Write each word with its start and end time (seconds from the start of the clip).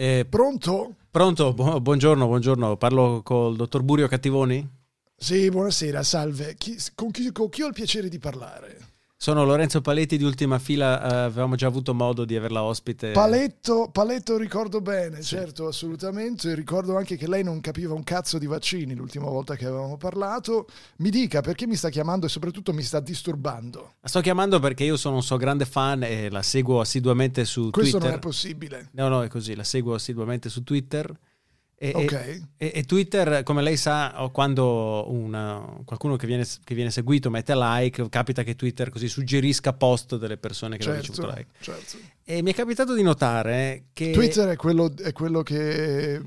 Eh, 0.00 0.24
Pronto? 0.28 0.94
pronto? 1.10 1.52
Bu- 1.52 1.80
buongiorno, 1.80 2.26
buongiorno. 2.26 2.76
Parlo 2.76 3.20
col 3.24 3.56
dottor 3.56 3.82
Burio 3.82 4.06
Cattivoni? 4.06 4.64
Sì, 5.16 5.48
buonasera, 5.50 6.02
salve. 6.04 6.54
Chi- 6.54 6.78
con, 6.94 7.10
chi, 7.10 7.32
con 7.32 7.48
chi 7.48 7.62
ho 7.62 7.66
il 7.66 7.72
piacere 7.72 8.08
di 8.08 8.20
parlare? 8.20 8.78
Sono 9.20 9.44
Lorenzo 9.44 9.80
Paletti 9.80 10.16
di 10.16 10.22
Ultima 10.22 10.60
Fila, 10.60 11.02
eh, 11.02 11.14
avevamo 11.24 11.56
già 11.56 11.66
avuto 11.66 11.92
modo 11.92 12.24
di 12.24 12.36
averla 12.36 12.62
ospite. 12.62 13.10
Paletto, 13.10 13.88
Paletto 13.90 14.36
ricordo 14.36 14.80
bene, 14.80 15.22
certo, 15.22 15.66
assolutamente. 15.66 16.54
Ricordo 16.54 16.96
anche 16.96 17.16
che 17.16 17.26
lei 17.26 17.42
non 17.42 17.60
capiva 17.60 17.94
un 17.94 18.04
cazzo 18.04 18.38
di 18.38 18.46
vaccini 18.46 18.94
l'ultima 18.94 19.26
volta 19.26 19.56
che 19.56 19.66
avevamo 19.66 19.96
parlato. 19.96 20.68
Mi 20.98 21.10
dica 21.10 21.40
perché 21.40 21.66
mi 21.66 21.74
sta 21.74 21.88
chiamando 21.88 22.26
e 22.26 22.28
soprattutto 22.28 22.72
mi 22.72 22.82
sta 22.82 23.00
disturbando. 23.00 23.94
La 24.00 24.08
sto 24.08 24.20
chiamando 24.20 24.60
perché 24.60 24.84
io 24.84 24.96
sono 24.96 25.16
un 25.16 25.22
suo 25.24 25.36
grande 25.36 25.64
fan 25.64 26.04
e 26.04 26.30
la 26.30 26.42
seguo 26.42 26.78
assiduamente 26.78 27.44
su 27.44 27.70
Questo 27.70 27.98
Twitter. 27.98 28.10
non 28.10 28.18
è 28.18 28.22
possibile. 28.22 28.88
No, 28.92 29.08
no, 29.08 29.24
è 29.24 29.28
così, 29.28 29.56
la 29.56 29.64
seguo 29.64 29.94
assiduamente 29.94 30.48
su 30.48 30.62
Twitter. 30.62 31.12
E, 31.80 31.92
Ok. 31.94 32.12
e- 32.56 32.72
e- 32.74 32.82
Twitter, 32.84 33.44
come 33.44 33.62
lei 33.62 33.76
sa, 33.76 34.28
quando 34.32 35.06
una- 35.12 35.64
qualcuno 35.84 36.16
che 36.16 36.26
viene, 36.26 36.44
che 36.64 36.74
viene 36.74 36.90
seguito 36.90 37.30
mette 37.30 37.54
like, 37.54 38.08
capita 38.08 38.42
che 38.42 38.56
Twitter 38.56 38.90
così 38.90 39.06
suggerisca 39.08 39.72
post 39.72 40.16
delle 40.16 40.36
persone 40.38 40.76
che 40.76 40.84
hanno 40.88 40.96
ricevuto 40.96 41.22
Certo, 41.28 41.36
like. 41.36 41.50
certo. 41.60 41.96
E 42.24 42.42
mi 42.42 42.50
è 42.50 42.54
capitato 42.54 42.94
di 42.94 43.02
notare 43.02 43.84
che... 43.92 44.10
Twitter 44.10 44.48
è 44.48 44.56
quello, 44.56 44.92
è 44.96 45.12
quello 45.12 45.42
che 45.44 46.16
è 46.16 46.20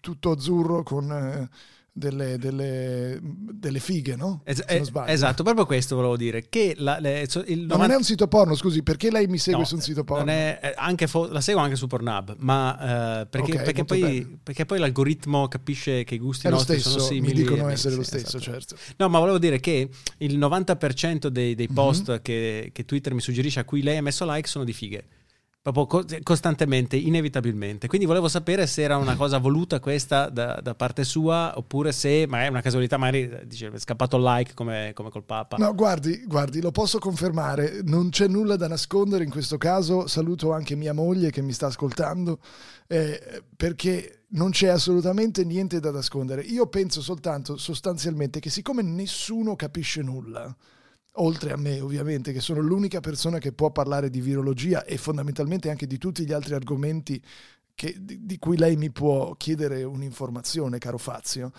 tutto 0.00 0.30
azzurro 0.30 0.82
con 0.82 1.10
eh, 1.12 1.48
delle, 1.96 2.38
delle- 2.38 3.20
delle 3.22 3.78
fighe, 3.78 4.16
no? 4.16 4.40
Es- 4.44 4.64
non 4.66 5.06
eh, 5.06 5.12
esatto, 5.12 5.44
proprio 5.44 5.64
questo 5.64 5.94
volevo 5.94 6.16
dire. 6.16 6.48
Che 6.48 6.74
la- 6.78 6.98
le- 6.98 7.26
so- 7.28 7.44
il 7.46 7.60
Ma 7.66 7.76
non 7.76 7.86
90 7.86 7.94
è 7.94 7.96
un 7.98 8.02
sito 8.02 8.26
porno, 8.26 8.56
scusi, 8.56 8.82
perché 8.82 9.12
lei 9.12 9.28
mi 9.28 9.38
segue 9.38 9.60
No, 9.60 9.64
su 9.66 9.76
un 9.76 9.80
sito 9.80 10.02
porno? 10.02 10.24
non 10.24 10.34
è- 10.34 10.58
eh, 10.60 10.74
anche 10.76 11.06
fo- 11.06 11.28
la 11.28 11.40
seguo 11.40 11.62
anche 11.62 11.76
su 11.76 11.86
Pornhub, 11.86 12.34
ma 12.40 13.20
eh, 13.22 13.26
perché, 13.26 13.52
Ok, 13.58 13.62
perché 13.62 13.84
poi, 13.84 14.38
perché 14.42 14.66
poi 14.66 14.80
l'algoritmo 14.80 15.46
capisce 15.46 16.02
che 16.02 16.16
i 16.16 16.18
gusti 16.18 16.48
È 16.48 16.50
nostri 16.50 16.80
stesso, 16.80 16.98
sono 16.98 17.10
mi 17.12 17.26
simili. 17.28 17.42
dicono 17.42 17.68
e- 17.68 17.72
essere 17.72 17.94
lo 17.94 18.02
stesso, 18.02 18.38
esatto. 18.38 18.42
certo. 18.42 18.76
No, 18.96 19.08
ma 19.08 19.20
volevo 19.20 19.38
dire 19.38 19.60
che 19.60 19.88
il 20.18 20.36
90% 20.36 21.28
dei, 21.28 21.54
dei 21.54 21.68
Mhm. 21.68 21.74
post 21.74 22.22
che, 22.22 22.70
che 22.72 22.84
Twitter 22.84 23.14
mi 23.14 23.20
suggerisce 23.20 23.60
a 23.60 23.64
cui 23.64 23.82
lei 23.82 23.98
ha 23.98 24.02
messo 24.02 24.28
like 24.28 24.48
sono 24.48 24.64
di 24.64 24.72
fighe. 24.72 25.04
Proprio 25.64 25.86
co- 25.86 26.04
costantemente, 26.22 26.94
inevitabilmente. 26.94 27.88
Quindi 27.88 28.06
volevo 28.06 28.28
sapere 28.28 28.66
se 28.66 28.82
era 28.82 28.98
una 28.98 29.16
cosa 29.16 29.38
voluta 29.38 29.80
questa 29.80 30.28
da, 30.28 30.60
da 30.62 30.74
parte 30.74 31.04
sua, 31.04 31.54
oppure 31.56 31.90
se 31.90 32.26
magari 32.28 32.48
è 32.48 32.50
una 32.50 32.60
casualità, 32.60 32.98
magari 32.98 33.46
dice, 33.46 33.70
è 33.72 33.78
scappato 33.78 34.18
il 34.18 34.24
like 34.24 34.52
come, 34.52 34.90
come 34.94 35.08
col 35.08 35.24
Papa. 35.24 35.56
No, 35.56 35.74
guardi, 35.74 36.22
guardi, 36.26 36.60
lo 36.60 36.70
posso 36.70 36.98
confermare, 36.98 37.80
non 37.82 38.10
c'è 38.10 38.28
nulla 38.28 38.56
da 38.56 38.68
nascondere 38.68 39.24
in 39.24 39.30
questo 39.30 39.56
caso. 39.56 40.06
Saluto 40.06 40.52
anche 40.52 40.74
mia 40.74 40.92
moglie 40.92 41.30
che 41.30 41.40
mi 41.40 41.54
sta 41.54 41.68
ascoltando, 41.68 42.40
eh, 42.86 43.42
perché 43.56 44.24
non 44.32 44.50
c'è 44.50 44.68
assolutamente 44.68 45.46
niente 45.46 45.80
da 45.80 45.90
nascondere. 45.90 46.42
Io 46.42 46.66
penso 46.66 47.00
soltanto 47.00 47.56
sostanzialmente 47.56 48.38
che 48.38 48.50
siccome 48.50 48.82
nessuno 48.82 49.56
capisce 49.56 50.02
nulla, 50.02 50.54
oltre 51.16 51.52
a 51.52 51.56
me 51.56 51.80
ovviamente, 51.80 52.32
che 52.32 52.40
sono 52.40 52.60
l'unica 52.60 53.00
persona 53.00 53.38
che 53.38 53.52
può 53.52 53.70
parlare 53.70 54.10
di 54.10 54.20
virologia 54.20 54.84
e 54.84 54.96
fondamentalmente 54.96 55.70
anche 55.70 55.86
di 55.86 55.98
tutti 55.98 56.24
gli 56.24 56.32
altri 56.32 56.54
argomenti 56.54 57.22
che- 57.74 57.96
di, 57.98 58.24
di 58.24 58.38
cui 58.38 58.56
lei 58.56 58.76
mi 58.76 58.90
può 58.90 59.34
chiedere 59.36 59.82
un'informazione, 59.82 60.78
caro 60.78 60.98
Fazio. 60.98 61.52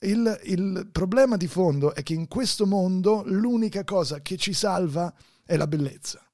Il, 0.00 0.40
il 0.44 0.88
problema 0.92 1.36
di 1.36 1.46
fondo 1.46 1.94
è 1.94 2.02
che 2.02 2.14
in 2.14 2.28
questo 2.28 2.66
mondo 2.66 3.22
l'unica 3.26 3.84
cosa 3.84 4.20
che 4.20 4.36
ci 4.36 4.52
salva 4.52 5.12
è 5.44 5.56
la 5.56 5.66
bellezza. 5.66 6.24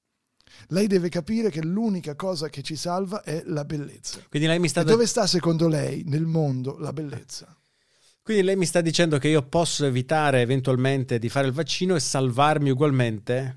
Lei 0.69 0.87
deve 0.89 1.09
capire 1.09 1.51
che 1.51 1.62
l'unica 1.62 2.17
cosa 2.17 2.49
che 2.49 2.62
ci 2.62 2.75
salva 2.75 3.23
è 3.23 3.43
la 3.47 3.65
bellezza. 3.65 4.21
Quindi 4.29 4.49
lei 4.49 4.59
mi 4.59 4.69
sta 4.69 4.81
E 4.81 4.84
dove 4.84 5.06
sta 5.06 5.27
secondo 5.27 5.69
lei 5.69 6.03
nel 6.06 6.27
mondo 6.27 6.77
la 6.79 6.93
bellezza? 6.93 7.56
Quindi 8.29 8.45
lei 8.45 8.57
mi 8.57 8.67
sta 8.67 8.83
dicendo 8.83 9.17
che 9.17 9.29
io 9.29 9.41
posso 9.41 9.87
evitare 9.87 10.43
eventualmente 10.43 11.19
di 11.19 11.31
fare 11.31 11.47
il 11.47 11.55
vaccino 11.55 11.95
e 11.95 12.01
salvarmi 12.01 12.69
ugualmente 12.69 13.56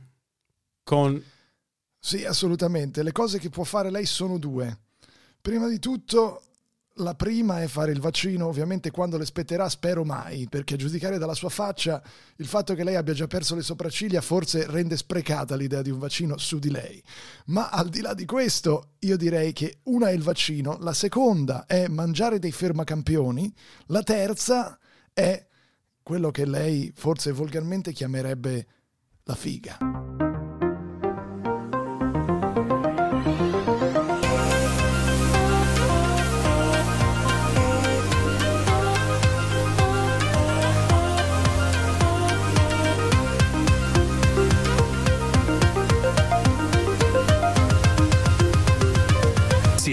con... 0.81 1.21
Sì, 1.99 2.23
assolutamente. 2.23 3.03
Le 3.03 3.11
cose 3.11 3.37
che 3.37 3.49
può 3.49 3.65
fare 3.65 3.91
lei 3.91 4.05
sono 4.05 4.37
due. 4.37 4.79
Prima 5.41 5.67
di 5.67 5.77
tutto, 5.77 6.43
la 6.95 7.15
prima 7.15 7.61
è 7.61 7.67
fare 7.67 7.91
il 7.91 7.99
vaccino, 7.99 8.47
ovviamente 8.47 8.91
quando 8.91 9.17
le 9.17 9.25
spetterà, 9.25 9.69
spero 9.69 10.03
mai, 10.03 10.47
perché 10.49 10.73
a 10.73 10.77
giudicare 10.77 11.17
dalla 11.17 11.33
sua 11.33 11.49
faccia 11.49 12.01
il 12.37 12.45
fatto 12.45 12.73
che 12.73 12.83
lei 12.83 12.95
abbia 12.95 13.13
già 13.13 13.27
perso 13.27 13.55
le 13.55 13.61
sopracciglia 13.61 14.21
forse 14.21 14.65
rende 14.67 14.97
sprecata 14.97 15.55
l'idea 15.55 15.81
di 15.81 15.89
un 15.89 15.99
vaccino 15.99 16.37
su 16.37 16.59
di 16.59 16.69
lei. 16.69 17.01
Ma 17.45 17.69
al 17.69 17.89
di 17.89 18.01
là 18.01 18.13
di 18.13 18.25
questo, 18.25 18.93
io 18.99 19.17
direi 19.17 19.53
che 19.53 19.79
una 19.83 20.09
è 20.09 20.11
il 20.11 20.23
vaccino, 20.23 20.77
la 20.79 20.93
seconda 20.93 21.65
è 21.65 21.87
mangiare 21.87 22.39
dei 22.39 22.51
fermacampioni, 22.51 23.53
la 23.87 24.03
terza 24.03 24.77
è 25.13 25.47
quello 26.03 26.31
che 26.31 26.45
lei 26.45 26.91
forse 26.95 27.31
volgarmente 27.31 27.93
chiamerebbe 27.93 28.67
la 29.23 29.35
figa. 29.35 29.77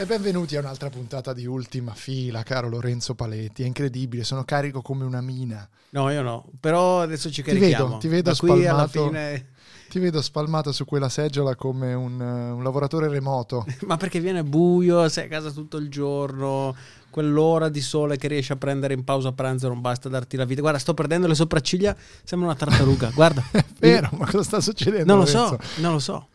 E 0.00 0.06
benvenuti 0.06 0.56
a 0.56 0.60
un'altra 0.60 0.88
puntata 0.88 1.34
di 1.34 1.44
Ultima 1.44 1.92
Fila, 1.92 2.42
caro 2.42 2.70
Lorenzo 2.70 3.14
Paletti. 3.14 3.64
È 3.64 3.66
incredibile, 3.66 4.24
sono 4.24 4.44
carico 4.44 4.80
come 4.80 5.04
una 5.04 5.20
mina. 5.20 5.68
No, 5.90 6.08
io 6.10 6.22
no, 6.22 6.46
però 6.58 7.02
adesso 7.02 7.30
ci 7.30 7.42
Ti 7.42 7.50
carichiamo. 7.50 7.84
vedo, 7.84 7.98
ti 7.98 8.08
vedo 8.08 8.34
qui 8.34 8.66
alla 8.66 8.88
spalmato. 8.88 9.04
fine... 9.08 9.46
Ti 9.90 9.98
vedo 9.98 10.22
spalmato 10.22 10.72
su 10.72 10.86
quella 10.86 11.10
seggiola 11.10 11.54
come 11.54 11.92
un, 11.92 12.18
eh, 12.18 12.50
un 12.50 12.62
lavoratore 12.62 13.08
remoto. 13.08 13.66
Ma 13.86 13.98
perché 13.98 14.20
viene 14.20 14.42
buio, 14.42 15.06
sei 15.10 15.26
a 15.26 15.28
casa 15.28 15.50
tutto 15.50 15.76
il 15.76 15.90
giorno, 15.90 16.74
quell'ora 17.10 17.68
di 17.68 17.82
sole 17.82 18.16
che 18.16 18.26
riesci 18.28 18.52
a 18.52 18.56
prendere 18.56 18.94
in 18.94 19.04
pausa 19.04 19.32
pranzo 19.32 19.68
non 19.68 19.82
basta 19.82 20.08
darti 20.08 20.38
la 20.38 20.46
vita. 20.46 20.62
Guarda, 20.62 20.78
sto 20.78 20.94
perdendo 20.94 21.26
le 21.26 21.34
sopracciglia, 21.34 21.94
sembra 22.24 22.48
una 22.48 22.56
tartaruga, 22.56 23.10
guarda. 23.12 23.44
Vero, 23.78 24.08
ma 24.12 24.24
cosa 24.24 24.44
sta 24.44 24.60
succedendo? 24.62 25.04
Non 25.04 25.18
lo 25.18 25.26
so, 25.26 25.50
Lorenzo? 25.50 25.80
non 25.82 25.92
lo 25.92 25.98
so. 25.98 26.28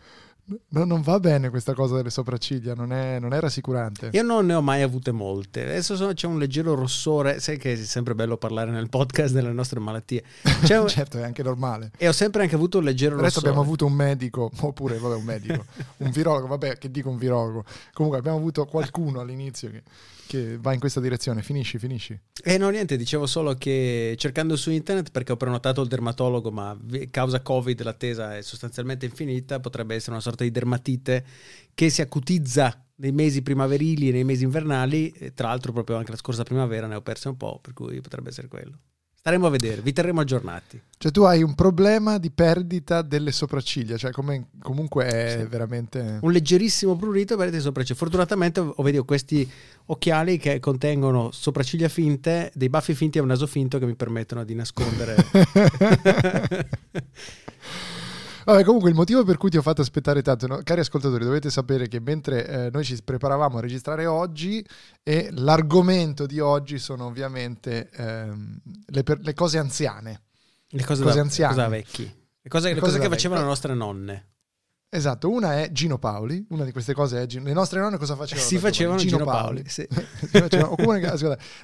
No, 0.69 0.83
non 0.83 1.01
va 1.01 1.19
bene 1.19 1.49
questa 1.49 1.73
cosa 1.73 1.95
delle 1.95 2.11
sopracciglia, 2.11 2.75
non 2.75 2.93
è, 2.93 3.17
non 3.19 3.33
è 3.33 3.39
rassicurante. 3.39 4.09
Io 4.13 4.21
non 4.21 4.45
ne 4.45 4.53
ho 4.53 4.61
mai 4.61 4.83
avute 4.83 5.11
molte. 5.11 5.63
Adesso 5.63 5.95
sono- 5.95 6.13
c'è 6.13 6.27
un 6.27 6.37
leggero 6.37 6.75
rossore. 6.75 7.39
Sai 7.39 7.57
che 7.57 7.73
è 7.73 7.75
sempre 7.77 8.13
bello 8.13 8.37
parlare 8.37 8.69
nel 8.69 8.87
podcast 8.89 9.33
delle 9.33 9.51
nostre 9.51 9.79
malattie. 9.79 10.23
Un- 10.43 10.87
certo, 10.87 11.17
è 11.17 11.23
anche 11.23 11.41
normale. 11.41 11.91
E 11.97 12.07
ho 12.07 12.11
sempre 12.11 12.43
anche 12.43 12.53
avuto 12.53 12.77
un 12.77 12.83
leggero 12.83 13.13
Adesso 13.15 13.25
rossore. 13.25 13.47
abbiamo 13.47 13.63
avuto 13.65 13.85
un 13.87 13.93
medico, 13.93 14.51
oppure 14.61 14.97
vabbè, 14.99 15.15
un 15.15 15.23
medico, 15.23 15.65
un 15.97 16.11
virologo, 16.11 16.45
vabbè, 16.47 16.77
che 16.77 16.91
dico 16.91 17.09
un 17.09 17.17
virologo. 17.17 17.63
Comunque 17.93 18.19
abbiamo 18.19 18.37
avuto 18.37 18.65
qualcuno 18.65 19.21
all'inizio 19.21 19.71
che, 19.71 19.81
che 20.27 20.57
va 20.59 20.73
in 20.73 20.79
questa 20.79 20.99
direzione. 20.99 21.41
Finisci, 21.41 21.79
finisci. 21.79 22.19
Eh 22.43 22.57
no, 22.59 22.69
niente, 22.69 22.97
dicevo 22.97 23.25
solo 23.25 23.55
che 23.55 24.13
cercando 24.19 24.55
su 24.55 24.69
internet, 24.69 25.09
perché 25.09 25.31
ho 25.31 25.37
prenotato 25.37 25.81
il 25.81 25.87
dermatologo, 25.87 26.51
ma 26.51 26.77
causa 27.09 27.41
Covid 27.41 27.81
l'attesa 27.81 28.37
è 28.37 28.41
sostanzialmente 28.43 29.05
infinita, 29.07 29.59
potrebbe 29.59 29.95
essere 29.95 30.11
una 30.11 30.19
sorta 30.21 30.34
di 30.43 30.51
dermatite 30.51 31.25
che 31.73 31.89
si 31.89 32.01
acutizza 32.01 32.79
nei 32.97 33.11
mesi 33.11 33.41
primaverili 33.41 34.09
e 34.09 34.11
nei 34.11 34.23
mesi 34.23 34.43
invernali, 34.43 35.09
e 35.11 35.33
tra 35.33 35.49
l'altro 35.49 35.73
proprio 35.73 35.97
anche 35.97 36.11
la 36.11 36.17
scorsa 36.17 36.43
primavera 36.43 36.87
ne 36.87 36.95
ho 36.95 37.01
perse 37.01 37.27
un 37.27 37.37
po', 37.37 37.59
per 37.61 37.73
cui 37.73 37.99
potrebbe 38.01 38.29
essere 38.29 38.47
quello. 38.47 38.77
Staremo 39.25 39.47
a 39.47 39.49
vedere, 39.49 39.81
vi 39.81 39.91
terremo 39.91 40.21
aggiornati. 40.21 40.79
Cioè 40.99 41.11
tu 41.11 41.23
hai 41.23 41.41
un 41.41 41.55
problema 41.55 42.19
di 42.19 42.29
perdita 42.29 43.01
delle 43.01 43.31
sopracciglia, 43.31 43.97
cioè 43.97 44.11
come, 44.11 44.49
comunque 44.61 45.07
è 45.07 45.37
Sì. 45.39 45.47
veramente... 45.47 46.19
Un 46.21 46.31
leggerissimo 46.31 46.95
prurito 46.95 47.35
per 47.35 47.49
le 47.49 47.59
sopracciglia. 47.59 47.97
Fortunatamente 47.97 48.59
ho 48.59 48.83
vedo 48.83 49.03
questi 49.03 49.49
occhiali 49.87 50.37
che 50.37 50.59
contengono 50.59 51.31
sopracciglia 51.31 51.89
finte, 51.89 52.51
dei 52.53 52.69
baffi 52.69 52.93
finti 52.93 53.17
e 53.17 53.21
un 53.21 53.27
naso 53.27 53.47
finto 53.47 53.79
che 53.79 53.87
mi 53.87 53.95
permettono 53.95 54.43
di 54.43 54.53
nascondere. 54.53 55.15
Vabbè, 58.45 58.63
comunque 58.63 58.89
il 58.89 58.95
motivo 58.95 59.23
per 59.23 59.37
cui 59.37 59.49
ti 59.49 59.57
ho 59.57 59.61
fatto 59.61 59.81
aspettare 59.81 60.21
tanto, 60.21 60.45
no? 60.47 60.59
cari 60.63 60.79
ascoltatori, 60.81 61.23
dovete 61.25 61.49
sapere 61.49 61.87
che 61.87 61.99
mentre 61.99 62.47
eh, 62.47 62.69
noi 62.71 62.83
ci 62.83 62.97
preparavamo 63.03 63.57
a 63.57 63.61
registrare 63.61 64.05
oggi 64.05 64.65
e 65.03 65.29
l'argomento 65.31 66.25
di 66.25 66.39
oggi 66.39 66.77
sono 66.77 67.05
ovviamente 67.05 67.89
ehm, 67.91 68.59
le, 68.87 69.03
per- 69.03 69.19
le 69.21 69.33
cose 69.33 69.57
anziane. 69.57 70.21
Le 70.69 70.83
cose, 70.83 71.03
Cose 71.03 71.15
da, 71.15 71.21
anziane. 71.21 71.53
cosa 71.55 71.67
vecchi. 71.67 72.03
Le 72.03 72.49
cose, 72.49 72.67
le 72.73 72.79
cose 72.79 72.91
cose 72.93 72.99
che 72.99 73.09
facevano 73.09 73.41
le 73.41 73.47
nostre 73.47 73.73
nonne. 73.73 74.27
Esatto, 74.95 75.29
una 75.29 75.61
è 75.61 75.71
Gino 75.71 75.97
Paoli, 75.97 76.45
una 76.49 76.63
di 76.63 76.71
queste 76.71 76.93
cose 76.93 77.21
è 77.21 77.25
Gino- 77.25 77.43
le 77.43 77.53
nostre 77.53 77.79
nonne 77.81 77.97
cosa 77.97 78.15
facevano? 78.15 78.47
Si 78.47 78.57
facevano 78.57 78.97
Gino 78.97 79.25
Paoli, 79.25 79.63
sì. 79.67 79.85
Si 79.91 80.27
facevano- 80.27 80.75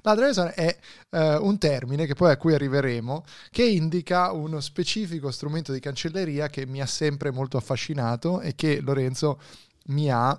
L'altra 0.02 0.26
cosa 0.28 0.54
è 0.54 0.78
eh, 1.10 1.36
un 1.38 1.58
termine 1.58 2.06
che 2.06 2.14
poi 2.14 2.32
a 2.32 2.38
cui 2.38 2.54
arriveremo, 2.54 3.24
che 3.50 3.64
indica 3.64 4.32
uno 4.32 4.60
specifico 4.60 5.32
strumento 5.32 5.72
di 5.72 5.80
cancelleria 5.80 6.48
che 6.48 6.66
mi 6.66 6.82
ha 6.82 6.86
sempre 6.86 7.32
molto 7.32 7.56
affascinato 7.58 8.42
e 8.42 8.54
che 8.54 8.82
Lorenzo 8.82 9.40
mi 9.86 10.12
ha 10.12 10.38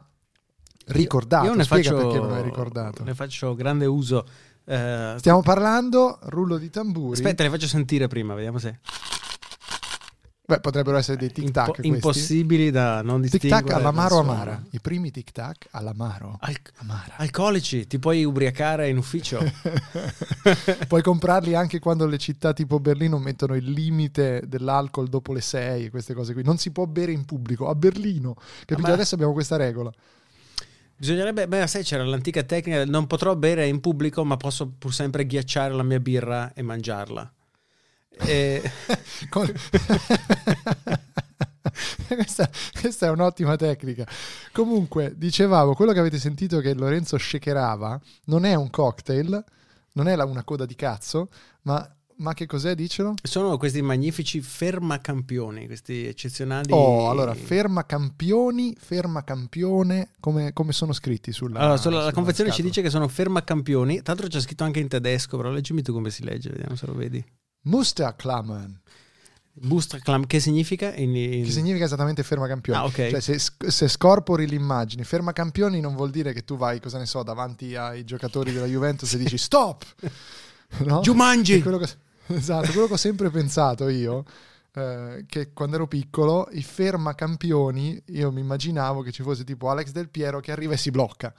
ricordato. 0.86 1.46
Io 1.46 1.54
ne 1.54 1.64
Spiega 1.64 1.90
faccio, 1.90 2.02
perché 2.02 2.20
me 2.20 2.28
lo 2.28 2.34
hai 2.34 2.42
ricordato. 2.42 3.04
Ne 3.04 3.14
faccio 3.14 3.54
grande 3.54 3.86
uso. 3.86 4.26
Eh, 4.64 5.14
Stiamo 5.16 5.42
parlando, 5.42 6.18
rullo 6.24 6.56
di 6.58 6.70
tamburi. 6.70 7.14
Aspetta, 7.14 7.42
le 7.42 7.50
faccio 7.50 7.66
sentire 7.66 8.06
prima, 8.06 8.34
vediamo 8.34 8.58
se. 8.58 8.78
Beh, 10.44 10.58
potrebbero 10.58 10.96
essere 10.96 11.16
dei 11.16 11.30
tic 11.30 11.50
tac. 11.52 11.68
Impo- 11.82 11.82
impossibili 11.86 12.70
da 12.72 13.00
non 13.00 13.22
Tic 13.22 13.30
distinguere. 13.30 13.64
tac 13.64 13.74
all'amaro 13.76 14.18
amara. 14.18 14.62
I 14.70 14.80
primi 14.80 15.10
tic 15.12 15.30
tac 15.30 15.68
all'amaro 15.70 16.36
Al- 16.40 16.56
amara. 16.78 17.14
alcolici, 17.18 17.86
ti 17.86 17.98
puoi 18.00 18.24
ubriacare 18.24 18.88
in 18.88 18.96
ufficio. 18.96 19.38
Puoi 20.88 21.00
comprarli 21.02 21.54
anche 21.54 21.78
quando 21.78 22.06
le 22.06 22.18
città 22.18 22.52
tipo 22.52 22.80
Berlino 22.80 23.18
mettono 23.18 23.54
il 23.54 23.70
limite 23.70 24.42
dell'alcol 24.46 25.08
dopo 25.08 25.32
le 25.32 25.40
6, 25.40 25.88
queste 25.90 26.12
cose 26.12 26.32
qui. 26.32 26.42
Non 26.42 26.58
si 26.58 26.72
può 26.72 26.86
bere 26.86 27.12
in 27.12 27.24
pubblico 27.24 27.68
a 27.68 27.74
Berlino. 27.76 28.34
Capito? 28.66 28.88
ma- 28.88 28.92
Adesso 28.94 29.14
abbiamo 29.14 29.32
questa 29.32 29.56
regola. 29.56 29.92
Bisognerebbe, 30.96 31.48
beh, 31.48 31.66
sai, 31.66 31.82
c'era 31.84 32.04
l'antica 32.04 32.42
tecnica, 32.42 32.84
non 32.84 33.06
potrò 33.06 33.34
bere 33.36 33.66
in 33.66 33.80
pubblico, 33.80 34.24
ma 34.24 34.36
posso 34.36 34.68
pur 34.76 34.92
sempre 34.92 35.26
ghiacciare 35.26 35.72
la 35.72 35.82
mia 35.82 35.98
birra 36.00 36.52
e 36.52 36.62
mangiarla. 36.62 37.32
E- 38.19 38.70
Con- 39.31 39.53
questa, 42.09 42.50
questa 42.81 43.06
è 43.06 43.11
un'ottima 43.11 43.56
tecnica. 43.56 44.06
Comunque, 44.53 45.14
dicevamo, 45.17 45.75
quello 45.75 45.93
che 45.93 45.99
avete 46.00 46.19
sentito 46.19 46.61
che 46.61 46.75
Lorenzo 46.75 47.17
shakerava 47.19 48.00
non 48.26 48.44
è 48.44 48.55
un 48.55 48.70
cocktail, 48.70 49.43
non 49.93 50.09
è 50.09 50.17
la- 50.17 50.25
una 50.25 50.44
coda 50.44 50.67
di 50.67 50.75
cazzo, 50.75 51.29
ma, 51.62 51.88
ma 52.17 52.35
che 52.35 52.47
cos'è? 52.47 52.75
Dicelo. 52.75 53.14
sono 53.23 53.56
questi 53.56 53.81
magnifici 53.82 54.41
fermacampioni, 54.41 55.67
questi 55.67 56.06
eccezionali. 56.06 56.70
Oh, 56.73 57.11
allora, 57.11 57.35
ferma 57.35 57.85
campioni, 57.87 58.76
ferma 58.79 59.25
campione, 59.25 60.11
come, 60.20 60.53
come 60.53 60.73
sono 60.73 60.93
scritti 60.93 61.32
sulla... 61.32 61.59
Allora, 61.61 61.76
sulla- 61.76 61.94
la 61.97 62.00
sulla 62.03 62.12
confezione 62.14 62.50
ci 62.50 62.56
scatola? 62.56 62.75
dice 62.75 62.82
che 62.87 62.91
sono 62.91 63.09
fermacampioni. 63.09 64.03
Tra 64.03 64.12
l'altro 64.14 64.29
c'è 64.29 64.41
scritto 64.41 64.64
anche 64.64 64.81
in 64.81 64.88
tedesco, 64.88 65.37
però 65.37 65.50
leggimi 65.50 65.82
tu 65.82 65.93
come 65.93 66.11
si 66.11 66.23
legge, 66.25 66.50
vediamo 66.50 66.76
se 66.76 66.87
lo 66.87 66.94
vedi. 66.94 67.25
Musterklammern, 67.62 68.81
Boosterclam, 69.55 70.26
che 70.26 70.41
significa? 70.41 70.94
In, 70.94 71.14
in- 71.14 71.44
che 71.44 71.50
significa 71.50 71.85
esattamente 71.85 72.23
ferma 72.23 72.47
campioni. 72.47 72.79
Ah, 72.79 72.85
ok. 72.85 73.11
Cioè, 73.11 73.20
se, 73.20 73.38
se 73.38 73.88
scorpori 73.88 74.47
l'immagine, 74.47 75.05
ferma 75.05 75.32
campioni 75.32 75.81
non 75.81 75.94
vuol 75.94 76.11
dire 76.11 76.32
che 76.32 76.43
tu 76.44 76.56
vai, 76.56 76.81
cosa 76.81 76.99
ne 76.99 77.05
so, 77.06 77.23
davanti 77.23 77.76
ai 77.76 78.05
giocatori 78.05 78.50
della 78.53 78.67
Juventus 78.67 79.12
e 79.14 79.19
dici 79.19 79.38
stop! 79.38 79.85
No? 80.79 81.00
Jumanji! 81.00 81.59
È 81.59 81.61
Quello 81.61 81.76
che, 81.76 81.87
esatto, 82.29 82.73
quello 82.73 82.87
che 82.87 82.94
ho 82.94 82.97
sempre 82.97 83.29
pensato 83.29 83.91
io, 83.91 84.25
eh, 84.73 85.26
che 85.29 85.53
quando 85.53 85.76
ero 85.76 85.87
piccolo, 85.87 86.49
i 86.53 86.62
ferma 86.62 87.14
campioni, 87.14 88.03
io 88.06 88.32
mi 88.32 88.41
immaginavo 88.41 89.03
che 89.03 89.12
ci 89.12 89.23
fosse 89.23 89.44
tipo 89.44 89.69
Alex 89.69 89.91
Del 89.91 90.09
Piero 90.09 90.41
che 90.41 90.50
arriva 90.50 90.73
e 90.73 90.79
si 90.79 90.91
blocca. 90.91 91.35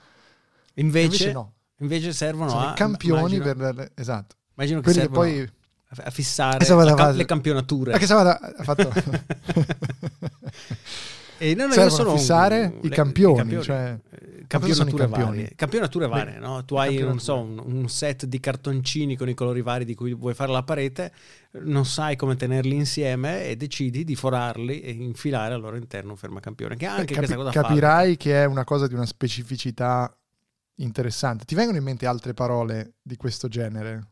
Invece, 0.76 1.06
Invece 1.08 1.32
no, 1.32 1.54
invece 1.80 2.14
servono 2.14 2.52
sono 2.52 2.68
a... 2.68 2.74
campioni 2.74 3.38
immagino, 3.38 3.74
per... 3.74 3.92
Esatto. 3.96 4.36
immagino 4.56 4.82
che 4.82 4.92
Quelli 4.92 5.00
che 5.00 5.10
poi... 5.10 5.52
a 6.04 6.10
fissare 6.10 6.66
la 6.68 6.96
fase- 6.96 7.18
le 7.18 7.26
campionature. 7.26 7.98
Da- 7.98 8.40
ha 8.58 8.64
fatto... 8.64 8.92
E 11.40 11.56
no, 11.56 11.64
no, 11.64 11.74
io 11.74 11.74
Servono 11.74 11.90
sono 11.96 12.10
a 12.10 12.12
un- 12.14 12.18
fissare 12.20 12.74
i 12.84 12.88
le- 12.88 12.96
campioni, 12.96 13.62
cioè- 13.62 13.98
eh, 14.12 14.40
i 14.44 14.48
campionature 14.48 15.04
campioni? 15.10 15.26
varie. 15.42 15.52
Campionature 15.56 16.08
varie, 16.08 16.40
no? 16.40 16.64
Tu 16.64 16.76
hai, 16.76 17.00
non 17.00 17.20
so, 17.20 17.40
un, 17.40 17.60
un 17.62 17.90
set 17.90 18.26
di 18.26 18.40
cartoncini 18.40 19.18
con 19.18 19.28
i 19.28 19.34
colori 19.34 19.62
vari 19.62 19.84
di 19.84 19.94
cui 19.94 20.14
vuoi 20.14 20.34
fare 20.36 20.52
la 20.54 20.64
parete, 20.64 21.12
non 21.64 21.86
sai 21.86 22.16
come 22.16 22.38
tenerli 22.38 22.76
insieme 22.76 23.46
e 23.48 23.58
decidi 23.58 24.06
di 24.06 24.16
forarli 24.16 24.80
e 24.82 24.92
infilare 24.92 25.56
al 25.56 25.60
loro 25.62 25.76
interno 25.76 26.12
un 26.12 26.18
fermacampione. 26.18 26.78
Che 26.78 26.86
anche 26.86 27.14
Capi- 27.14 27.18
questa 27.18 27.36
cosa 27.36 27.52
capirai 27.52 28.16
che 28.16 28.44
è 28.44 28.46
una 28.46 28.64
cosa 28.64 28.88
di 28.88 28.94
una 28.94 29.06
specificità 29.08 30.16
interessante. 30.76 31.44
Ti 31.44 31.56
vengono 31.56 31.78
in 31.78 31.84
mente 31.84 32.06
altre 32.06 32.34
parole 32.34 32.94
di 33.02 33.18
questo 33.18 33.50
genere? 33.50 34.08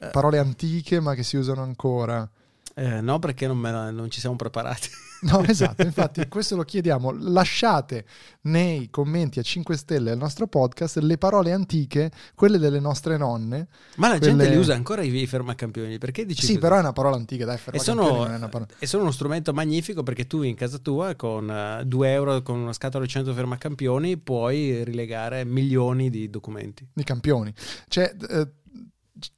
Eh. 0.00 0.08
Parole 0.08 0.38
antiche 0.38 1.00
ma 1.00 1.14
che 1.14 1.22
si 1.22 1.36
usano 1.36 1.62
ancora? 1.62 2.28
Eh, 2.74 3.00
no, 3.00 3.18
perché 3.18 3.48
non, 3.48 3.60
la- 3.60 3.90
non 3.90 4.08
ci 4.08 4.20
siamo 4.20 4.36
preparati. 4.36 4.88
No, 5.22 5.42
esatto, 5.48 5.82
infatti 5.82 6.28
questo 6.28 6.54
lo 6.54 6.62
chiediamo. 6.62 7.10
Lasciate 7.10 8.04
nei 8.42 8.88
commenti 8.88 9.40
a 9.40 9.42
5 9.42 9.76
stelle 9.76 10.10
del 10.10 10.18
nostro 10.18 10.46
podcast 10.46 10.98
le 10.98 11.18
parole 11.18 11.50
antiche, 11.50 12.12
quelle 12.36 12.56
delle 12.58 12.78
nostre 12.78 13.16
nonne. 13.16 13.66
Ma 13.96 14.06
la 14.10 14.18
Quelle- 14.18 14.36
gente 14.36 14.48
li 14.48 14.56
usa 14.56 14.74
ancora 14.74 15.02
i, 15.02 15.26
fermacampioni. 15.26 15.98
Perché 15.98 16.24
dici 16.24 16.42
Sì, 16.42 16.46
così? 16.50 16.58
però 16.60 16.76
è 16.76 16.78
una 16.78 16.92
parola 16.92 17.16
antica, 17.16 17.44
dai, 17.44 17.56
E 17.56 17.58
fermacampioni 17.58 18.06
sono, 18.08 18.22
non 18.22 18.32
è 18.32 18.36
una 18.36 18.48
parola- 18.48 18.70
e 18.78 18.86
sono 18.86 19.02
uno 19.02 19.10
strumento 19.10 19.52
magnifico 19.52 20.04
perché 20.04 20.28
tu 20.28 20.42
in 20.42 20.54
casa 20.54 20.78
tua 20.78 21.16
con 21.16 21.82
2 21.84 22.12
euro 22.12 22.42
con 22.42 22.58
una 22.60 22.72
scatola 22.72 23.04
di 23.04 23.10
100 23.10 23.34
fermacampioni 23.34 24.18
puoi 24.18 24.84
rilegare 24.84 25.44
milioni 25.44 26.10
di 26.10 26.30
documenti. 26.30 26.86
di 26.92 27.02
campioni. 27.02 27.52
Cioè, 27.88 28.14
eh, 28.30 28.48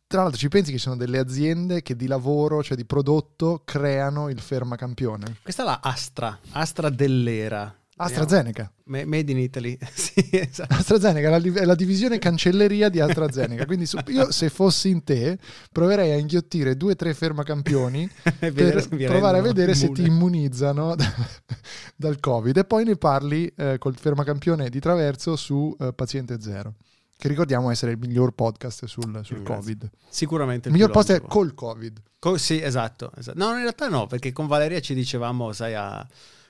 tra 0.07 0.23
l'altro 0.23 0.39
ci 0.39 0.49
pensi 0.49 0.71
che 0.71 0.77
ci 0.79 0.83
sono 0.83 0.97
delle 0.97 1.19
aziende 1.19 1.83
che 1.83 1.97
di 1.97 2.07
lavoro, 2.07 2.63
cioè 2.63 2.77
di 2.77 2.85
prodotto, 2.85 3.63
creano 3.65 4.29
il 4.29 4.41
fermacampione? 4.41 5.37
Questa 5.43 5.63
è 5.63 5.65
la 5.65 5.81
Astra, 5.83 6.39
Astra 6.53 6.91
dell'era. 6.91 7.75
AstraZeneca. 8.03 8.73
Made 8.85 9.31
in 9.31 9.39
Italy. 9.39 9.79
sì, 9.93 10.27
esatto. 10.31 10.75
AstraZeneca 10.75 11.37
è 11.37 11.65
la, 11.65 11.75
divisione 11.75 12.19
cancelleria 12.19 12.89
di 12.89 12.99
AstraZeneca. 12.99 13.67
Quindi 13.67 13.87
su- 13.87 13.99
io, 14.07 14.33
se 14.33 14.49
fossi 14.49 14.89
in 14.89 15.05
te, 15.05 15.39
proverei 15.71 16.13
a 16.13 16.17
inghiottire 16.17 16.77
due 16.77 16.93
o 16.93 16.97
tre 16.97 17.13
fermacampioni 17.13 18.09
per 18.39 18.83
se 18.83 18.97
provare 19.07 19.39
a 19.39 19.43
vedere 19.43 19.75
se 19.75 19.87
immune. 19.87 20.03
ti 20.03 20.09
immunizzano 20.09 20.95
da- 20.97 21.13
dal 21.95 22.19
Covid. 22.19 22.57
E 22.57 22.65
poi 22.65 22.85
ne 22.85 22.97
parli 22.97 23.53
eh, 23.55 23.77
col 23.79 23.97
fermacampione 23.97 24.71
di 24.71 24.81
traverso 24.81 25.37
su 25.37 25.77
eh, 25.79 25.93
Paziente 25.93 26.41
Zero, 26.41 26.75
che 27.21 27.29
ricordiamo 27.29 27.71
essere 27.71 27.93
il 27.93 27.99
miglior 27.99 28.33
podcast 28.33 28.87
sul, 28.87 29.21
sul. 29.23 29.43
Covid. 29.43 29.89
Sicuramente 30.09 30.69
Il 30.69 30.75
miglior 30.75 30.91
longevo. 30.95 31.27
col 31.29 31.55
Covid. 31.55 32.03
Co- 32.19 32.37
sì, 32.39 32.61
esatto, 32.61 33.13
esatto. 33.17 33.39
No, 33.39 33.51
in 33.53 33.61
realtà 33.61 33.89
no, 33.89 34.07
perché 34.07 34.33
con 34.33 34.47
Valeria 34.47 34.81
ci 34.81 34.95
dicevamo, 34.95 35.53
sai, 35.53 35.75
a- 35.75 36.07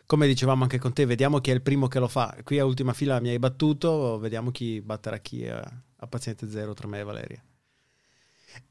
come 0.06 0.26
dicevamo 0.26 0.62
anche 0.62 0.78
con 0.78 0.92
te, 0.92 1.04
vediamo 1.06 1.40
chi 1.40 1.50
è 1.50 1.54
il 1.54 1.62
primo 1.62 1.88
che 1.88 1.98
lo 1.98 2.08
fa. 2.08 2.36
Qui 2.42 2.58
a 2.58 2.64
ultima 2.64 2.92
fila 2.92 3.20
mi 3.20 3.28
hai 3.28 3.38
battuto, 3.38 4.18
vediamo 4.18 4.50
chi 4.50 4.80
batterà 4.80 5.18
chi 5.18 5.46
a, 5.46 5.60
a 5.96 6.06
paziente 6.06 6.48
zero 6.48 6.72
tra 6.74 6.88
me 6.88 7.00
e 7.00 7.04
Valeria. 7.04 7.42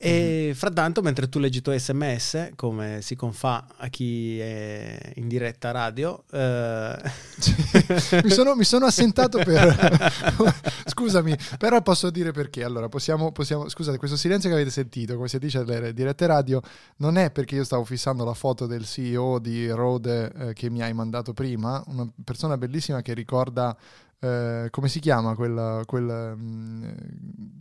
E 0.01 0.53
frattanto, 0.55 1.01
mentre 1.01 1.27
tu 1.27 1.39
leggi 1.39 1.57
i 1.57 1.61
tuoi 1.61 1.77
sms, 1.77 2.51
come 2.55 3.01
si 3.01 3.17
confà 3.17 3.67
a 3.75 3.89
chi 3.89 4.39
è 4.39 5.11
in 5.15 5.27
diretta 5.27 5.71
radio, 5.71 6.23
eh, 6.31 6.95
mi, 8.23 8.29
sono, 8.29 8.55
mi 8.55 8.63
sono 8.63 8.85
assentato 8.85 9.39
per... 9.39 10.13
Scusami, 10.87 11.35
però 11.57 11.81
posso 11.81 12.09
dire 12.11 12.31
perché. 12.31 12.63
Allora, 12.63 12.87
possiamo, 12.87 13.33
possiamo... 13.33 13.67
Scusate, 13.67 13.97
questo 13.97 14.15
silenzio 14.15 14.47
che 14.47 14.55
avete 14.55 14.71
sentito, 14.71 15.15
come 15.15 15.27
si 15.27 15.37
dice 15.37 15.57
alle 15.57 15.93
dirette 15.93 16.25
radio, 16.25 16.61
non 16.97 17.17
è 17.17 17.29
perché 17.29 17.55
io 17.55 17.65
stavo 17.65 17.83
fissando 17.83 18.23
la 18.23 18.33
foto 18.33 18.67
del 18.67 18.85
CEO 18.85 19.39
di 19.39 19.69
Rode 19.69 20.31
eh, 20.31 20.53
che 20.53 20.69
mi 20.69 20.81
hai 20.81 20.93
mandato 20.93 21.33
prima, 21.33 21.83
una 21.87 22.09
persona 22.23 22.57
bellissima 22.57 23.01
che 23.01 23.13
ricorda... 23.13 23.75
eh, 24.21 24.67
come 24.69 24.87
si 24.89 24.99
chiama 24.99 25.33
quel, 25.35 25.83
quel, 25.85 26.33
mm, 26.37 26.83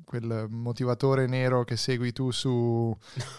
quel 0.04 0.46
motivatore 0.50 1.26
nero 1.26 1.64
che 1.64 1.76
segui 1.76 2.12
tu 2.12 2.30
su, 2.30 2.94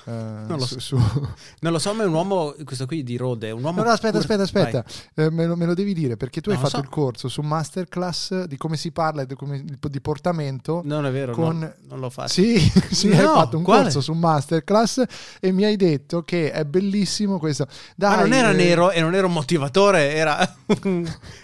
eh, 0.06 0.12
lo 0.48 0.60
su- 0.60 0.80
so. 0.80 0.98
su- 0.98 1.28
non 1.62 1.72
lo 1.74 1.80
so, 1.80 1.94
ma 1.94 2.04
è 2.04 2.06
un 2.06 2.14
uomo, 2.14 2.56
questo 2.64 2.86
qui 2.86 3.04
di 3.04 3.18
Rode, 3.18 3.48
è 3.50 3.52
un 3.52 3.64
uomo... 3.64 3.80
No, 3.82 3.88
no, 3.88 3.92
aspetta, 3.92 4.18
aspetta, 4.20 4.44
aspetta. 4.44 4.86
Eh, 5.16 5.30
me, 5.32 5.46
lo, 5.46 5.56
me 5.56 5.66
lo 5.66 5.74
devi 5.74 5.94
dire 5.94 6.16
perché 6.18 6.40
tu 6.42 6.50
No, 6.50 6.56
hai 6.56 6.62
lo 6.62 6.68
fatto 6.70 6.82
so. 6.82 6.88
il 6.88 6.94
corso 6.94 7.28
su 7.28 7.42
masterclass 7.42 8.44
di 8.46 8.56
come 8.58 8.78
si 8.78 8.92
parla 8.92 9.24
e 9.24 9.26
di, 9.26 9.36
come- 9.36 9.64
di 9.66 10.02
portamento. 10.02 10.82
Non 10.86 11.06
è 11.06 11.12
vero, 11.12 11.34
con- 11.34 11.58
non, 11.60 11.74
non 11.88 12.00
l'ho 12.00 12.10
fatto. 12.10 12.30
Sì, 12.30 12.58
sì, 12.92 13.10
No, 13.10 13.16
hai 13.16 13.26
fatto 13.42 13.58
un 13.58 13.64
quale? 13.64 13.84
corso 13.84 14.02
su 14.02 14.14
masterclass 14.14 15.04
e 15.40 15.52
mi 15.52 15.66
hai 15.66 15.76
detto 15.76 16.22
che 16.22 16.52
è 16.52 16.64
bellissimo 16.66 17.38
questo. 17.40 17.68
Dai, 17.96 18.16
Ma 18.16 18.22
non 18.22 18.34
era 18.34 18.52
eh, 18.52 18.54
nero 18.54 18.92
e 18.92 19.02
non 19.02 19.14
era 19.16 19.26
un 19.28 19.34
motivatore, 19.34 20.14
era, 20.14 20.38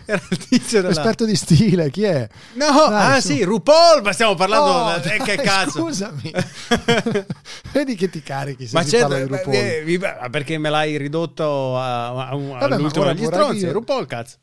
era 0.05 0.21
il 0.29 0.37
tizio 0.47 0.81
della... 0.81 0.93
Esperto 0.93 1.25
di 1.25 1.35
stile, 1.35 1.63
chi 1.89 2.03
è? 2.03 2.27
No, 2.53 2.65
Dai, 2.89 3.15
ah 3.17 3.21
su. 3.21 3.27
sì, 3.29 3.43
RuPaul, 3.43 4.01
ma 4.03 4.11
stiamo 4.11 4.35
parlando... 4.35 4.69
Oh, 4.69 4.95
eh, 5.13 5.17
che 5.23 5.35
cazzo? 5.37 5.79
Scusami. 5.79 6.31
Vedi 7.73 7.95
che 7.95 8.09
ti 8.09 8.21
carichi 8.21 8.67
se 8.67 8.75
Ma 8.75 8.83
si 8.83 8.89
certo, 8.91 9.07
parla 9.09 9.25
di 9.25 9.31
RuPaul. 9.31 9.55
eh, 9.55 10.29
perché 10.31 10.57
me 10.57 10.69
l'hai 10.69 10.97
ridotto 10.97 11.77
a, 11.77 12.07
a 12.29 12.35
Vabbè, 12.35 12.73
all'ultimo 12.75 13.05
degli 13.05 13.25
stronzi? 13.25 13.57
dire- 13.59 13.71
RuPaul, 13.71 14.05
cazzo. 14.05 14.37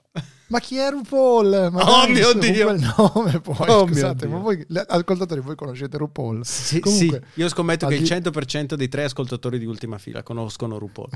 Ma 0.48 0.58
chi 0.60 0.76
è 0.76 0.90
RuPaul? 0.90 1.68
Ma 1.72 1.82
Oh 1.82 2.02
dai, 2.04 2.12
mio 2.12 2.32
Dio. 2.34 2.66
Quel 2.66 2.92
nome 2.96 3.40
poi, 3.40 3.70
Oh 3.70 3.86
scusate, 3.86 4.26
ma 4.26 4.36
voi, 4.38 4.66
ascoltatori, 4.86 5.40
voi 5.40 5.54
conoscete 5.56 5.96
RuPaul? 5.96 6.44
Sì, 6.44 6.80
Comunque, 6.80 7.22
sì, 7.32 7.40
io 7.40 7.48
scommetto 7.48 7.86
che 7.86 7.94
il 7.94 8.02
di- 8.02 8.06
100% 8.06 8.74
dei 8.74 8.88
tre 8.88 9.04
ascoltatori 9.04 9.58
di 9.58 9.64
ultima 9.64 9.96
fila 9.96 10.22
conoscono 10.22 10.78
RuPaul. 10.78 11.08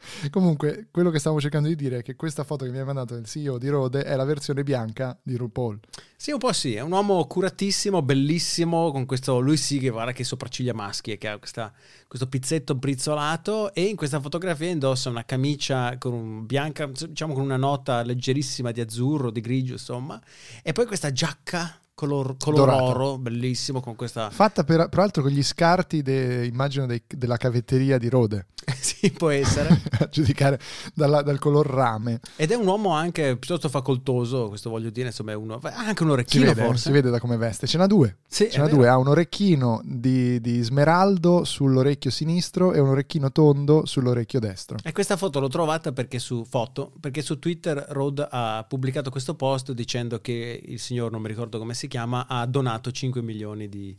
Comunque, 0.30 0.88
quello 0.90 1.10
che 1.10 1.18
stavo 1.18 1.40
cercando 1.40 1.68
di 1.68 1.76
dire 1.76 1.98
è 1.98 2.02
che 2.02 2.16
questa 2.16 2.44
foto 2.44 2.64
che 2.64 2.70
mi 2.70 2.78
ha 2.78 2.84
mandato 2.84 3.14
il 3.14 3.26
CEO 3.26 3.58
di 3.58 3.68
Rode 3.68 4.02
è 4.02 4.16
la 4.16 4.24
versione 4.24 4.62
bianca 4.62 5.18
di 5.22 5.36
RuPaul. 5.36 5.78
Sì, 6.16 6.32
un 6.32 6.38
po' 6.38 6.52
sì, 6.52 6.74
è 6.74 6.80
un 6.80 6.92
uomo 6.92 7.26
curatissimo, 7.26 8.02
bellissimo, 8.02 8.90
con 8.90 9.06
questo, 9.06 9.40
lui 9.40 9.56
sì 9.56 9.78
che 9.78 9.88
guarda 9.88 10.12
che 10.12 10.24
sopracciglia 10.24 10.74
maschi, 10.74 11.16
che 11.16 11.28
ha 11.28 11.38
questa, 11.38 11.72
questo 12.06 12.28
pizzetto 12.28 12.74
brizzolato 12.74 13.72
e 13.72 13.84
in 13.84 13.96
questa 13.96 14.20
fotografia 14.20 14.68
indossa 14.68 15.08
una 15.08 15.24
camicia 15.24 15.96
con 15.98 16.12
un 16.12 16.46
bianca, 16.46 16.86
diciamo 16.86 17.32
con 17.32 17.42
una 17.42 17.56
nota 17.56 18.02
leggerissima 18.02 18.70
di 18.70 18.80
azzurro, 18.80 19.30
di 19.30 19.40
grigio, 19.40 19.72
insomma, 19.72 20.20
e 20.62 20.72
poi 20.72 20.86
questa 20.86 21.12
giacca 21.12 21.80
color, 22.00 22.36
color 22.38 22.68
oro, 22.70 23.18
bellissimo 23.18 23.80
con 23.80 23.94
questa... 23.94 24.30
Fatta 24.30 24.64
per, 24.64 24.88
peraltro 24.88 25.22
con 25.22 25.30
gli 25.30 25.42
scarti, 25.42 26.00
de, 26.00 26.46
immagino, 26.46 26.86
dei, 26.86 27.02
della 27.06 27.36
cavetteria 27.36 27.98
di 27.98 28.08
Rode. 28.08 28.46
sì, 28.80 29.10
può 29.10 29.28
essere. 29.28 29.68
a 30.00 30.08
giudicare 30.08 30.58
dalla, 30.94 31.20
dal 31.20 31.38
color 31.38 31.66
rame. 31.66 32.20
Ed 32.36 32.50
è 32.50 32.54
un 32.54 32.66
uomo 32.66 32.92
anche 32.92 33.36
piuttosto 33.36 33.68
facoltoso, 33.68 34.48
questo 34.48 34.70
voglio 34.70 34.88
dire, 34.88 35.08
insomma 35.08 35.32
è 35.32 35.34
uno... 35.34 35.60
Anche 35.62 36.02
un 36.02 36.10
orecchino 36.10 36.44
si 36.44 36.54
vede, 36.54 36.64
forse. 36.66 36.82
Si 36.84 36.90
vede 36.90 37.10
da 37.10 37.20
come 37.20 37.36
veste. 37.36 37.66
Ce 37.66 37.76
n'ha 37.76 37.86
due. 37.86 38.18
Sì, 38.26 38.48
Ce 38.50 38.58
n'ha 38.58 38.68
due. 38.68 38.88
Ha 38.88 38.96
un 38.96 39.08
orecchino 39.08 39.82
di, 39.84 40.40
di 40.40 40.62
smeraldo 40.62 41.44
sull'orecchio 41.44 42.10
sinistro 42.10 42.72
e 42.72 42.80
un 42.80 42.88
orecchino 42.88 43.30
tondo 43.30 43.84
sull'orecchio 43.84 44.40
destro. 44.40 44.78
E 44.82 44.92
questa 44.92 45.16
foto 45.18 45.38
l'ho 45.38 45.48
trovata 45.48 45.92
perché 45.92 46.18
su 46.18 46.44
foto, 46.48 46.92
perché 46.98 47.20
su 47.20 47.38
Twitter 47.38 47.84
Rode 47.90 48.26
ha 48.30 48.64
pubblicato 48.66 49.10
questo 49.10 49.34
post 49.34 49.72
dicendo 49.72 50.20
che 50.20 50.62
il 50.64 50.78
signor, 50.78 51.10
non 51.10 51.20
mi 51.20 51.28
ricordo 51.28 51.58
come 51.58 51.74
si 51.74 51.88
chiama, 51.90 52.26
ha 52.26 52.46
donato 52.46 52.90
5 52.90 53.20
milioni 53.20 53.68
di 53.68 53.94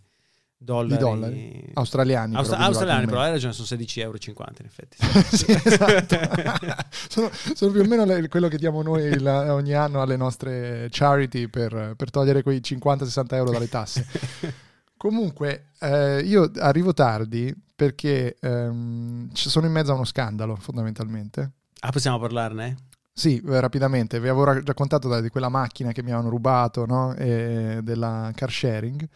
dollari, 0.57 0.93
Di 0.93 0.97
dollari? 0.99 1.71
Australiani. 1.73 2.35
Austra- 2.35 2.55
però, 2.57 2.67
australiani, 2.69 3.05
però 3.05 3.21
hai 3.21 3.31
ragione, 3.31 3.53
sono 3.53 3.67
16,50 3.67 3.99
euro 4.01 4.17
in 4.59 4.65
effetti. 4.65 4.97
sì, 5.35 5.45
esatto. 5.51 6.85
sono, 7.09 7.29
sono 7.55 7.71
più 7.71 7.81
o 7.81 7.85
meno 7.85 8.05
le- 8.05 8.27
quello 8.27 8.47
che 8.47 8.57
diamo 8.57 8.81
noi 8.81 9.19
la- 9.19 9.53
ogni 9.53 9.73
anno 9.73 10.01
alle 10.01 10.17
nostre 10.17 10.87
charity 10.91 11.47
per, 11.47 11.93
per 11.95 12.09
togliere 12.09 12.43
quei 12.43 12.59
50-60 12.63 13.25
euro 13.35 13.51
dalle 13.51 13.69
tasse. 13.69 14.05
Comunque, 14.97 15.69
eh, 15.79 16.19
io 16.21 16.51
arrivo 16.59 16.93
tardi 16.93 17.51
perché 17.75 18.37
ehm, 18.39 19.31
sono 19.33 19.65
in 19.65 19.71
mezzo 19.71 19.91
a 19.91 19.95
uno 19.95 20.05
scandalo, 20.05 20.55
fondamentalmente. 20.55 21.51
ah, 21.79 21.89
possiamo 21.89 22.19
parlarne? 22.19 22.75
Sì, 23.13 23.41
eh, 23.45 23.59
rapidamente, 23.59 24.19
vi 24.19 24.29
avevo 24.29 24.45
raccontato 24.45 25.07
da- 25.07 25.21
di 25.21 25.29
quella 25.29 25.49
macchina 25.49 25.91
che 25.91 26.01
mi 26.01 26.09
avevano 26.11 26.29
rubato, 26.29 26.85
no? 26.85 27.13
Della 27.13 28.31
car 28.33 28.51
sharing. 28.51 29.07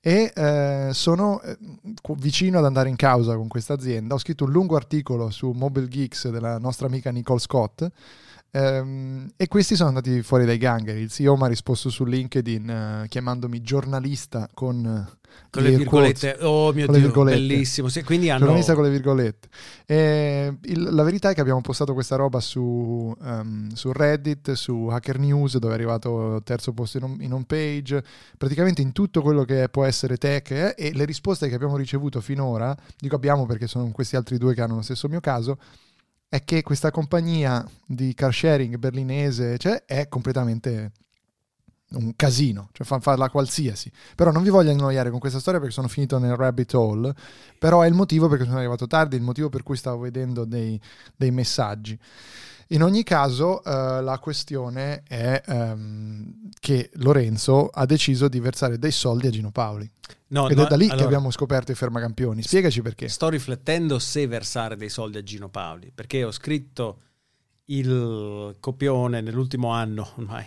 E 0.00 0.32
eh, 0.34 0.90
sono 0.92 1.40
eh, 1.42 1.56
vicino 2.18 2.58
ad 2.58 2.64
andare 2.64 2.88
in 2.88 2.96
causa 2.96 3.34
con 3.36 3.48
questa 3.48 3.72
azienda. 3.74 4.14
Ho 4.14 4.18
scritto 4.18 4.44
un 4.44 4.52
lungo 4.52 4.76
articolo 4.76 5.30
su 5.30 5.50
Mobile 5.52 5.88
Geeks 5.88 6.28
della 6.28 6.58
nostra 6.58 6.86
amica 6.86 7.10
Nicole 7.10 7.40
Scott. 7.40 7.86
ehm, 8.52 9.30
e 9.36 9.48
questi 9.48 9.74
sono 9.76 9.88
andati 9.90 10.22
fuori 10.22 10.44
dai 10.46 10.58
gangheri. 10.58 11.00
Il 11.00 11.10
CEO 11.10 11.36
mi 11.36 11.44
ha 11.44 11.46
risposto 11.48 11.90
su 11.90 12.04
LinkedIn 12.04 12.70
eh, 12.70 13.06
chiamandomi 13.08 13.60
giornalista 13.62 14.48
con, 14.54 14.84
eh, 14.86 15.25
Con 15.50 15.62
le 15.62 15.76
virgolette. 15.76 16.36
Oh 16.40 16.72
mio 16.72 16.86
Dio, 16.86 17.22
bellissimo. 17.24 17.88
Sì, 17.88 18.02
quindi 18.02 18.28
hanno... 18.30 18.40
Giornalista 18.40 18.74
con 18.74 18.84
le 18.84 18.90
virgolette. 18.90 19.48
E 19.86 20.56
il- 20.64 20.88
la 20.90 21.02
verità 21.02 21.30
è 21.30 21.34
che 21.34 21.40
abbiamo 21.40 21.60
postato 21.60 21.92
questa 21.94 22.16
roba 22.16 22.40
su, 22.40 23.14
ehm, 23.22 23.70
su 23.72 23.92
Reddit, 23.92 24.52
su 24.52 24.86
Hacker 24.90 25.18
News, 25.18 25.58
dove 25.58 25.72
è 25.72 25.76
arrivato 25.76 26.40
terzo 26.44 26.72
posto 26.72 26.98
in, 26.98 27.04
home- 27.04 27.24
in 27.24 27.32
homepage, 27.32 28.02
praticamente 28.36 28.82
in 28.82 28.92
tutto 28.92 29.22
quello 29.22 29.44
che 29.44 29.68
può 29.68 29.84
essere 29.84 30.16
tech. 30.16 30.50
eh, 30.50 30.74
e 30.76 30.92
le 30.94 31.04
risposte 31.04 31.48
che 31.48 31.54
abbiamo 31.54 31.76
ricevuto 31.76 32.20
finora, 32.20 32.76
dico 32.98 33.14
abbiamo 33.16 33.46
perché 33.46 33.66
sono 33.66 33.90
questi 33.90 34.16
altri 34.16 34.38
due 34.38 34.54
che 34.54 34.60
hanno 34.62 34.76
lo 34.76 34.82
stesso 34.82 35.08
mio 35.08 35.20
caso, 35.20 35.58
è 36.28 36.42
che 36.44 36.62
questa 36.62 36.90
compagnia 36.90 37.64
di 37.86 38.12
car 38.14 38.34
sharing 38.34 38.76
berlinese 38.76 39.58
cioè, 39.58 39.84
è 39.84 40.08
completamente 40.08 40.90
un 41.90 42.14
casino, 42.16 42.70
cioè 42.72 42.86
fa 42.86 42.98
farla 42.98 43.30
qualsiasi. 43.30 43.90
Però 44.14 44.30
non 44.30 44.42
vi 44.42 44.50
voglio 44.50 44.70
annoiare 44.70 45.10
con 45.10 45.18
questa 45.18 45.38
storia 45.38 45.60
perché 45.60 45.74
sono 45.74 45.88
finito 45.88 46.18
nel 46.18 46.36
rabbit 46.36 46.74
hole, 46.74 47.14
però 47.58 47.82
è 47.82 47.86
il 47.86 47.94
motivo 47.94 48.28
perché 48.28 48.44
sono 48.44 48.58
arrivato 48.58 48.86
tardi, 48.86 49.16
il 49.16 49.22
motivo 49.22 49.48
per 49.48 49.62
cui 49.62 49.76
stavo 49.76 50.00
vedendo 50.00 50.44
dei, 50.44 50.80
dei 51.14 51.30
messaggi. 51.30 51.98
In 52.70 52.82
ogni 52.82 53.04
caso, 53.04 53.62
eh, 53.62 54.02
la 54.02 54.18
questione 54.18 55.04
è 55.06 55.40
ehm, 55.46 56.48
che 56.58 56.90
Lorenzo 56.94 57.68
ha 57.68 57.86
deciso 57.86 58.26
di 58.26 58.40
versare 58.40 58.76
dei 58.76 58.90
soldi 58.90 59.28
a 59.28 59.30
Gino 59.30 59.52
Paoli. 59.52 59.88
No, 60.28 60.48
Ed 60.48 60.56
no, 60.56 60.64
è 60.64 60.68
da 60.68 60.74
lì 60.74 60.86
che 60.86 60.92
allora, 60.92 61.06
abbiamo 61.06 61.30
scoperto 61.30 61.70
i 61.70 61.76
fermacampioni. 61.76 62.42
Spiegaci 62.42 62.82
perché. 62.82 63.08
Sto 63.08 63.28
riflettendo 63.28 64.00
se 64.00 64.26
versare 64.26 64.76
dei 64.76 64.88
soldi 64.88 65.18
a 65.18 65.22
Gino 65.22 65.48
Paoli, 65.48 65.92
perché 65.94 66.24
ho 66.24 66.32
scritto 66.32 67.02
il 67.66 68.56
copione 68.58 69.20
nell'ultimo 69.20 69.70
anno, 69.70 70.08
ormai 70.16 70.46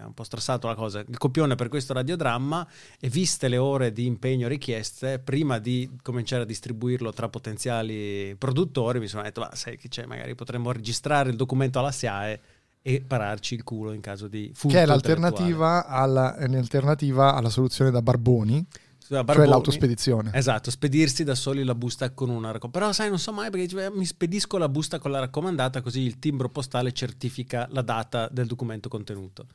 ha 0.00 0.06
un 0.06 0.14
po' 0.14 0.24
stressato 0.24 0.66
la 0.66 0.74
cosa, 0.74 1.00
il 1.00 1.18
copione 1.18 1.54
per 1.54 1.68
questo 1.68 1.92
radiodramma 1.92 2.66
e 2.98 3.08
viste 3.08 3.48
le 3.48 3.58
ore 3.58 3.92
di 3.92 4.06
impegno 4.06 4.48
richieste, 4.48 5.18
prima 5.18 5.58
di 5.58 5.88
cominciare 6.02 6.42
a 6.42 6.46
distribuirlo 6.46 7.12
tra 7.12 7.28
potenziali 7.28 8.34
produttori, 8.36 8.98
mi 8.98 9.06
sono 9.06 9.22
detto, 9.22 9.40
ma 9.40 9.54
sai 9.54 9.76
che 9.76 9.88
c'è, 9.88 10.06
magari 10.06 10.34
potremmo 10.34 10.72
registrare 10.72 11.30
il 11.30 11.36
documento 11.36 11.78
alla 11.78 11.92
SIAE 11.92 12.40
e 12.82 13.02
pararci 13.06 13.54
il 13.54 13.62
culo 13.62 13.92
in 13.92 14.00
caso 14.00 14.26
di 14.26 14.50
furto 14.54 14.74
Che 14.74 14.82
è 14.82 14.86
l'alternativa 14.86 15.86
alla, 15.86 16.36
è 16.36 16.46
un'alternativa 16.46 17.34
alla 17.34 17.50
soluzione 17.50 17.90
da 17.90 18.00
Barboni, 18.00 18.66
Scusa, 19.10 19.16
cioè 19.16 19.24
Barboni- 19.24 19.48
l'autospedizione. 19.48 20.30
Esatto, 20.34 20.70
spedirsi 20.70 21.24
da 21.24 21.34
soli 21.34 21.64
la 21.64 21.74
busta 21.74 22.10
con 22.10 22.28
una 22.28 22.52
raccomandata. 22.52 22.78
Però 22.78 22.92
sai, 22.92 23.08
non 23.08 23.18
so 23.18 23.32
mai 23.32 23.50
perché 23.50 23.66
dice, 23.66 23.90
mi 23.92 24.04
spedisco 24.06 24.56
la 24.56 24.68
busta 24.68 24.98
con 25.00 25.10
la 25.10 25.18
raccomandata 25.18 25.80
così 25.82 26.00
il 26.02 26.18
timbro 26.20 26.48
postale 26.48 26.92
certifica 26.92 27.66
la 27.72 27.82
data 27.82 28.28
del 28.30 28.46
documento 28.46 28.88
contenuto. 28.88 29.46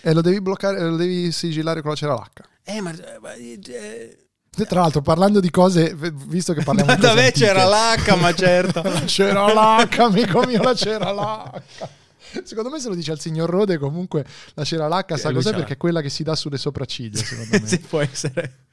E 0.00 0.12
lo 0.12 0.20
devi 0.20 0.40
bloccare, 0.40 0.80
lo 0.88 0.96
devi 0.96 1.32
sigillare 1.32 1.80
con 1.80 1.90
la 1.90 1.96
cera 1.96 2.14
lacca. 2.14 2.44
Eh, 2.62 2.80
ma... 2.80 2.92
eh, 2.92 4.18
Tra 4.50 4.80
l'altro, 4.80 5.02
parlando 5.02 5.40
di 5.40 5.50
cose, 5.50 5.94
visto 6.26 6.52
che 6.52 6.62
parliamo 6.62 6.94
di 6.94 7.00
da 7.00 7.08
cose 7.10 7.20
me 7.20 7.32
c'era 7.32 7.64
l'H, 7.66 8.16
ma 8.20 8.32
certo. 8.32 8.82
cera 9.06 9.52
lacca, 9.52 10.04
amico 10.04 10.40
mio, 10.46 10.62
la 10.62 10.74
cera 10.74 11.10
lacca. 11.10 11.98
Secondo 12.44 12.70
me 12.70 12.78
se 12.78 12.88
lo 12.88 12.94
dice 12.94 13.10
al 13.10 13.18
signor 13.18 13.50
Rode 13.50 13.76
comunque 13.76 14.24
la 14.54 14.62
cera 14.62 14.86
lacca 14.86 15.16
sa 15.16 15.30
Eh, 15.30 15.32
cos'è 15.32 15.52
perché 15.52 15.72
è 15.72 15.76
quella 15.76 16.00
che 16.00 16.10
si 16.10 16.22
dà 16.22 16.36
sulle 16.36 16.58
sopracciglia, 16.58 17.18
secondo 17.18 17.58
me. 17.60 17.66
sì, 17.66 17.80
può 17.80 17.98
essere. 18.00 18.66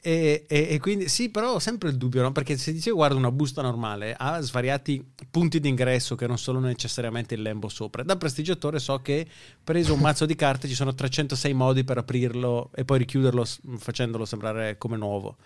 E, 0.00 0.44
e- 0.48 0.66
e 0.70 0.78
quindi 0.78 1.08
sì, 1.08 1.28
però 1.28 1.54
ho 1.54 1.58
sempre 1.58 1.88
il 1.90 1.96
dubbio, 1.96 2.22
no? 2.22 2.30
perché 2.30 2.56
se 2.56 2.72
dicevo 2.72 2.96
guarda 2.96 3.16
una 3.16 3.32
busta 3.32 3.62
normale 3.62 4.14
ha 4.16 4.40
svariati 4.40 5.04
punti 5.28 5.58
d'ingresso 5.58 6.14
che 6.14 6.26
non 6.28 6.38
sono 6.38 6.60
necessariamente 6.60 7.34
il 7.34 7.42
lembo 7.42 7.68
sopra. 7.68 8.04
Da 8.04 8.16
prestigiatore 8.16 8.78
so 8.78 8.98
che 9.00 9.26
preso 9.62 9.94
un 9.94 10.00
mazzo 10.00 10.24
di 10.24 10.36
carte 10.36 10.68
ci 10.68 10.74
sono 10.74 10.94
306 10.94 11.52
modi 11.52 11.82
per 11.82 11.98
aprirlo 11.98 12.70
e 12.74 12.84
poi 12.84 12.98
richiuderlo 12.98 13.44
facendolo 13.78 14.24
sembrare 14.24 14.78
come 14.78 14.96
nuovo. 14.96 15.36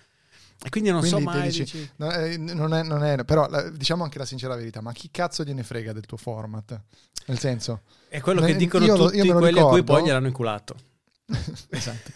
E 0.64 0.68
quindi 0.68 0.90
non 0.90 1.00
Quindi 1.00 1.18
so 1.22 1.24
mai. 1.24 1.42
dici- 1.48 1.62
dici- 1.64 1.90
No, 1.96 2.12
eh, 2.12 2.36
non, 2.36 2.72
è, 2.74 2.82
non 2.82 3.02
è- 3.02 3.24
però 3.24 3.48
la- 3.48 3.68
diciamo 3.70 4.04
anche 4.04 4.18
la 4.18 4.26
sincera 4.26 4.54
verità, 4.54 4.80
ma 4.82 4.92
chi 4.92 5.08
cazzo 5.10 5.42
gliene 5.44 5.64
frega 5.64 5.92
del 5.94 6.04
tuo 6.06 6.18
format? 6.18 6.78
Nel 7.26 7.38
senso, 7.38 7.82
È 8.08 8.20
quello 8.20 8.40
Ne- 8.40 8.48
che 8.48 8.56
dicono 8.56 8.84
io 8.84 8.96
tutti 8.96 9.16
io 9.16 9.34
quelli 9.34 9.58
a 9.58 9.64
cui 9.64 9.76
ricordo. 9.78 9.84
poi 9.84 10.02
gliel'hanno 10.04 10.26
inculato. 10.26 10.76
esatto. 11.70 12.10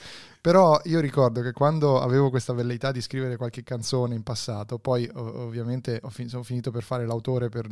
Però 0.47 0.81
io 0.85 1.01
ricordo 1.01 1.41
che 1.41 1.51
quando 1.51 2.01
avevo 2.01 2.31
questa 2.31 2.53
velleità 2.53 2.93
di 2.93 3.01
scrivere 3.01 3.37
qualche 3.37 3.65
canzone 3.65 4.15
in 4.15 4.23
passato, 4.23 4.79
poi 4.79 5.11
ov- 5.13 5.39
ovviamente 5.39 5.99
ho, 6.01 6.09
fin- 6.09 6.29
sono 6.29 6.45
finito 6.45 6.71
per 6.71 6.85
fare 6.85 7.05
l'autore 7.05 7.49
per, 7.49 7.67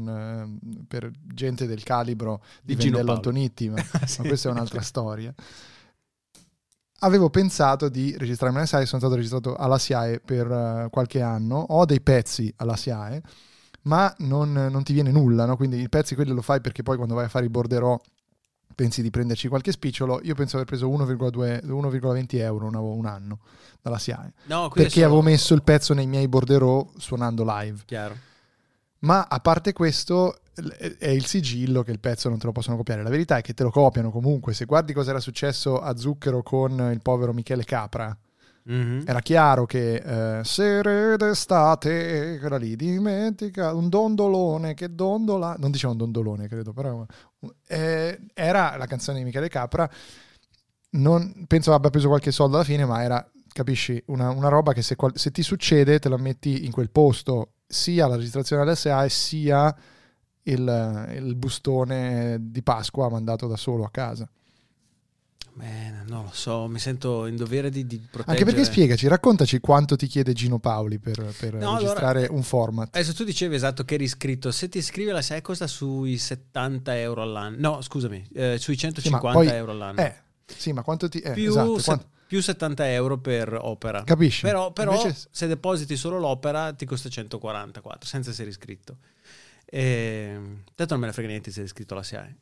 per 0.88 1.09
gente 1.23 1.69
del 1.69 1.85
calibro 1.85 2.43
di, 2.64 2.75
Di 2.75 2.83
Gino. 2.83 2.99
Antonitti, 2.99 3.69
ma, 3.71 3.76
Sì. 3.81 4.23
ma 4.23 4.26
questa 4.26 4.49
è 4.49 4.50
un'altra 4.50 4.81
storia. 4.81 5.33
Avevo 7.02 7.31
pensato 7.31 7.88
di 7.88 8.16
registrarmi 8.19 8.57
alla 8.57 8.66
SIAE, 8.66 8.87
sono 8.87 9.00
stato 9.00 9.14
registrato 9.14 9.54
alla 9.54 9.78
SIAE 9.78 10.19
per 10.19 10.50
eh, 10.50 10.88
qualche 10.90 11.21
anno, 11.21 11.59
ho 11.59 11.85
dei 11.85 12.00
pezzi 12.00 12.52
alla 12.57 12.75
SIAE, 12.75 13.23
ma 13.83 14.12
non, 14.19 14.50
non 14.52 14.83
ti 14.83 14.93
viene 14.93 15.12
nulla, 15.12 15.45
no? 15.45 15.57
quindi 15.57 15.81
i 15.81 15.88
pezzi 15.88 16.16
quelli 16.16 16.33
lo 16.33 16.43
fai 16.43 16.61
perché 16.61 16.83
poi 16.83 16.97
quando 16.97 17.14
vai 17.14 17.26
a 17.26 17.28
fare 17.28 17.45
i 17.45 17.50
borderò 17.50 17.97
pensi 18.75 19.02
di 19.02 19.11
prenderci 19.11 19.49
qualche 19.49 19.73
spicciolo, 19.73 20.21
io 20.23 20.35
penso 20.35 20.57
di 20.57 20.62
aver 20.62 20.66
preso 20.66 20.88
1,2 20.88 21.64
1,20 21.66 22.38
euro 22.38 22.66
un, 22.66 22.75
un 22.75 23.07
anno 23.07 23.38
dalla 23.81 23.99
SIAE, 23.99 24.33
No, 24.45 24.69
perché 24.69 24.90
solo- 24.90 25.07
avevo 25.07 25.23
messo 25.23 25.54
il 25.54 25.62
pezzo 25.62 25.95
nei 25.95 26.07
miei 26.07 26.28
borderò 26.28 26.87
suonando 26.97 27.45
live. 27.47 27.83
Chiaro. 27.85 28.16
Ma 29.00 29.26
a 29.28 29.38
parte 29.40 29.73
questo, 29.73 30.38
è 30.99 31.09
il 31.09 31.26
sigillo 31.26 31.83
che 31.83 31.90
il 31.90 32.00
pezzo 32.00 32.28
non 32.28 32.38
te 32.38 32.47
lo 32.47 32.52
possono 32.52 32.76
copiare. 32.76 33.02
La 33.02 33.11
verità 33.11 33.37
è 33.37 33.43
che 33.43 33.52
te 33.52 33.62
lo 33.62 33.71
copiano 33.71 34.11
comunque. 34.11 34.54
Se 34.54 34.64
guardi 34.64 34.93
cosa 34.93 35.11
era 35.11 35.21
successo 35.21 35.81
a 35.81 35.97
Zucchero 35.97 36.43
con 36.43 36.90
il 36.93 37.00
povero 37.02 37.33
Michele 37.33 37.64
Capra, 37.64 38.16
Mhm. 38.66 39.02
era 39.06 39.21
chiaro 39.21 39.66
che 39.66 40.38
eh, 40.38 40.44
sere 40.44 41.16
d'estate, 41.18 42.38
quella 42.40 42.56
lì, 42.56 42.76
dimentica 42.76 43.75
un 43.75 43.88
dondolone 43.88 44.75
che 44.75 44.94
dondola. 44.94 45.56
Non 45.59 45.71
diceva 45.71 45.92
un 45.92 45.99
dondolone, 45.99 46.49
credo, 46.49 46.73
però 46.73 47.04
eh, 47.66 48.21
era 48.33 48.76
la 48.76 48.87
canzone 48.87 49.18
di 49.18 49.25
Michele 49.25 49.49
Capra. 49.49 49.88
Non, 50.90 51.44
penso 51.47 51.75
abbia 51.75 51.90
preso 51.90 52.09
qualche 52.09 52.30
soldo 52.30 52.56
alla 52.56 52.64
fine, 52.64 52.85
ma 52.87 53.02
era, 53.02 53.30
capisci, 53.52 54.02
una, 54.06 54.30
una 54.30 54.49
roba 54.49 54.73
che 54.73 54.83
se, 54.83 54.97
se 55.14 55.30
ti 55.30 55.42
succede 55.42 55.99
te 55.99 56.09
la 56.09 56.16
metti 56.16 56.64
in 56.64 56.71
quel 56.71 56.90
posto, 56.90 57.54
sia 57.66 58.06
la 58.06 58.16
registrazione 58.16 58.62
all'SA 58.62 59.09
sia 59.09 59.75
il, 60.44 61.09
il 61.16 61.35
bustone 61.37 62.38
di 62.40 62.62
Pasqua 62.62 63.11
mandato 63.11 63.47
da 63.47 63.56
solo 63.56 63.85
a 63.85 63.90
casa. 63.90 64.28
Beh, 65.56 65.90
non 66.06 66.25
lo 66.25 66.30
so, 66.32 66.66
mi 66.66 66.80
sento 66.80 67.26
in 67.26 67.37
dovere 67.37 67.70
di, 67.70 67.87
di 67.87 67.99
proteggere. 67.99 68.30
Anche 68.32 68.44
perché 68.44 68.64
spiegaci, 68.64 69.06
raccontaci 69.06 69.61
quanto 69.61 69.94
ti 69.94 70.08
chiede 70.08 70.32
Gino 70.32 70.58
Paoli 70.58 70.99
per, 70.99 71.32
per 71.38 71.54
No, 71.54 71.75
registrare 71.78 72.18
allora- 72.20 72.32
un 72.34 72.42
format. 72.42 72.88
Adesso 72.96 73.14
tu 73.14 73.23
dicevi 73.23 73.54
esatto 73.54 73.84
che 73.84 73.94
eri 73.94 74.02
iscritto. 74.04 74.50
Se 74.50 74.68
ti 74.68 74.78
iscrivi 74.78 75.11
alla 75.11 75.23
SEA 75.23 75.40
costa 75.42 75.68
sui 75.68 76.18
70 76.18 76.99
euro 76.99 77.23
all'anno. 77.23 77.56
No, 77.58 77.80
scusami, 77.82 78.26
eh, 78.34 78.58
sui 78.58 78.76
Sì, 78.76 78.87
ma 78.87 78.92
150 78.94 79.30
poi- 79.38 79.46
euro 79.49 79.70
all'anno. 79.70 80.00
Eh, 80.00 80.14
sì, 80.46 80.73
ma 80.73 80.82
quanto 80.82 81.08
ti... 81.08 81.20
eh, 81.20 81.32
più, 81.32 81.50
esatto, 81.50 81.78
se- 81.78 81.84
quanto- 81.84 82.06
più 82.26 82.42
70 82.42 82.90
euro 82.90 83.18
per 83.18 83.56
opera. 83.61 84.02
Capisci? 84.02 84.42
Però, 84.42 84.73
però 84.73 85.00
Invece- 85.00 85.28
se 85.30 85.46
depositi 85.46 85.94
solo 85.96 86.18
l'opera 86.18 86.73
ti 86.73 86.84
costa 86.84 87.08
144 87.08 88.08
senza 88.08 88.30
essere 88.30 88.49
iscritto. 88.49 88.96
E... 89.66 90.37
Tanto 90.75 90.92
non 90.94 91.00
me 91.00 91.06
ne 91.06 91.12
frega 91.12 91.28
niente 91.28 91.50
se 91.50 91.56
sei 91.56 91.64
iscritto 91.66 91.94
alla 91.94 92.02
SIAE. 92.02 92.37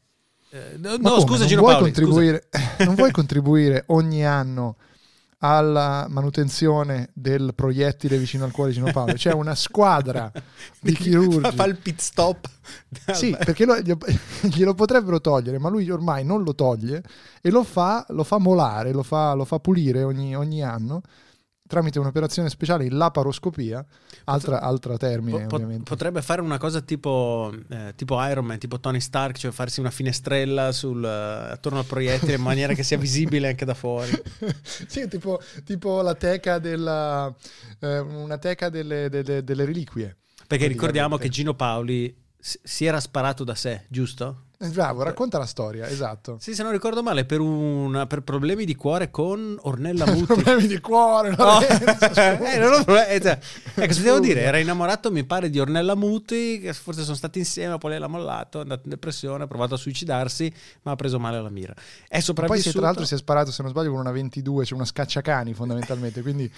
Eh, 0.54 0.76
no, 0.76 0.96
no, 0.98 1.20
scusa 1.20 1.38
non 1.38 1.46
Gino 1.46 1.60
vuoi 1.62 1.74
Paoli, 1.74 1.92
scusa. 1.94 2.02
contribuire, 2.02 2.48
non 2.84 2.94
vuoi 2.94 3.10
contribuire 3.10 3.84
ogni 3.86 4.24
anno 4.26 4.76
alla 5.38 6.06
manutenzione 6.10 7.08
del 7.14 7.52
proiettile 7.54 8.18
vicino 8.18 8.44
al 8.44 8.52
cuore 8.52 8.70
di 8.70 8.76
Gino 8.76 8.92
Paolo? 8.92 9.14
C'è 9.14 9.32
una 9.32 9.54
squadra 9.54 10.30
di 10.78 10.92
chirurgi. 10.92 11.56
Fa, 11.56 11.64
il 11.64 11.76
pit 11.78 12.00
stop. 12.00 12.48
Sì, 13.12 13.34
perché 13.36 13.64
lo- 13.64 13.80
glielo, 13.80 13.98
glielo 14.42 14.74
potrebbero 14.74 15.20
togliere, 15.20 15.58
ma 15.58 15.68
lui 15.70 15.90
ormai 15.90 16.24
non 16.24 16.42
lo 16.42 16.54
toglie 16.54 17.02
e 17.40 17.50
lo 17.50 17.64
fa, 17.64 18.04
lo 18.10 18.22
fa 18.22 18.38
molare, 18.38 18.92
lo 18.92 19.02
fa, 19.02 19.32
lo 19.32 19.44
fa 19.44 19.58
pulire 19.58 20.02
ogni, 20.04 20.36
ogni 20.36 20.62
anno 20.62 21.00
tramite 21.72 21.98
un'operazione 21.98 22.50
speciale 22.50 22.90
laparoscopia, 22.90 23.82
altra, 24.24 24.60
altra 24.60 24.98
termine 24.98 25.46
Po- 25.46 25.54
ovviamente. 25.54 25.84
potrebbe 25.84 26.20
fare 26.20 26.42
una 26.42 26.58
cosa 26.58 26.82
tipo, 26.82 27.50
eh, 27.70 27.94
tipo 27.96 28.22
Iron 28.26 28.44
Man, 28.44 28.58
tipo 28.58 28.78
Tony 28.78 29.00
Stark, 29.00 29.38
cioè 29.38 29.50
farsi 29.52 29.80
una 29.80 29.90
finestrella 29.90 30.70
sul, 30.70 31.02
eh, 31.02 31.52
attorno 31.52 31.78
al 31.78 31.86
proiettile 31.86 32.34
in 32.34 32.42
maniera 32.42 32.74
che 32.74 32.82
sia 32.82 32.98
visibile 33.08 33.48
anche 33.48 33.64
da 33.64 33.72
fuori. 33.72 34.10
sì, 34.86 35.08
tipo, 35.08 35.40
tipo 35.64 36.02
la 36.02 36.14
teca 36.14 36.58
della, 36.58 37.34
eh, 37.78 37.98
una 38.00 38.36
teca 38.36 38.68
delle, 38.68 39.08
delle- 39.08 39.42
delle 39.42 39.64
reliquie. 39.64 40.18
Perché 40.46 40.66
ricordiamo 40.66 41.16
che 41.16 41.30
Gino 41.30 41.54
Paoli 41.54 42.14
si 42.38 42.84
era 42.84 43.00
sparato 43.00 43.44
da 43.44 43.54
sé, 43.54 43.86
giusto? 43.88 44.48
Eh, 44.64 44.68
Bravo, 44.68 45.02
racconta 45.02 45.38
la 45.38 45.44
storia, 45.46 45.88
esatto. 45.88 46.36
Sì, 46.40 46.54
se 46.54 46.62
non 46.62 46.70
ricordo 46.70 47.02
male, 47.02 47.24
per, 47.24 47.40
una- 47.40 48.06
per 48.06 48.20
problemi 48.22 48.64
di 48.64 48.76
cuore 48.76 49.10
con 49.10 49.58
Ornella 49.62 50.06
Muti. 50.12 50.24
Problemi 50.24 50.66
di 50.68 50.78
cuore, 50.80 51.30
No. 51.36 51.44
Lorenzo, 51.44 52.06
scusa. 52.06 52.38
Eh, 52.52 52.58
non 52.58 52.72
ho 52.74 52.84
problemi, 52.84 53.08
eh, 53.10 53.20
cioè, 53.20 53.38
eh, 53.74 53.86
cosa 53.88 54.00
devo 54.02 54.20
dire? 54.20 54.42
Era 54.42 54.58
innamorato, 54.58 55.10
mi 55.10 55.24
pare, 55.24 55.50
di 55.50 55.58
Ornella 55.58 55.96
Muti, 55.96 56.60
che 56.60 56.72
forse 56.74 57.02
sono 57.02 57.16
stati 57.16 57.40
insieme, 57.40 57.76
poi 57.78 57.90
lei 57.90 57.98
l'ha 57.98 58.06
mollato, 58.06 58.58
è 58.58 58.62
andato 58.62 58.82
in 58.84 58.90
depressione, 58.90 59.42
ha 59.44 59.46
provato 59.48 59.74
a 59.74 59.78
suicidarsi, 59.78 60.52
ma 60.82 60.92
ha 60.92 60.96
preso 60.96 61.18
male 61.18 61.38
alla 61.38 61.50
mira. 61.50 61.72
È 61.74 62.08
Poi 62.10 62.20
sopravvissuto. 62.22 62.70
se 62.70 62.76
tra 62.76 62.86
l'altro 62.86 63.04
si 63.04 63.14
è 63.14 63.16
sparato, 63.18 63.50
se 63.50 63.62
non 63.62 63.70
sbaglio, 63.72 63.90
con 63.90 63.98
una 63.98 64.12
22, 64.12 64.64
cioè 64.64 64.76
una 64.78 64.86
scacciacani 64.86 65.54
fondamentalmente, 65.54 66.22
quindi 66.22 66.52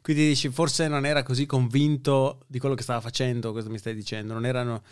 Quindi 0.00 0.28
dici, 0.28 0.48
forse 0.50 0.88
non 0.88 1.06
era 1.06 1.22
così 1.22 1.46
convinto 1.46 2.40
di 2.46 2.58
quello 2.58 2.74
che 2.74 2.82
stava 2.82 3.00
facendo, 3.00 3.52
cosa 3.52 3.68
mi 3.68 3.78
stai 3.78 3.94
dicendo? 3.94 4.32
Non 4.32 4.46
erano, 4.46 4.82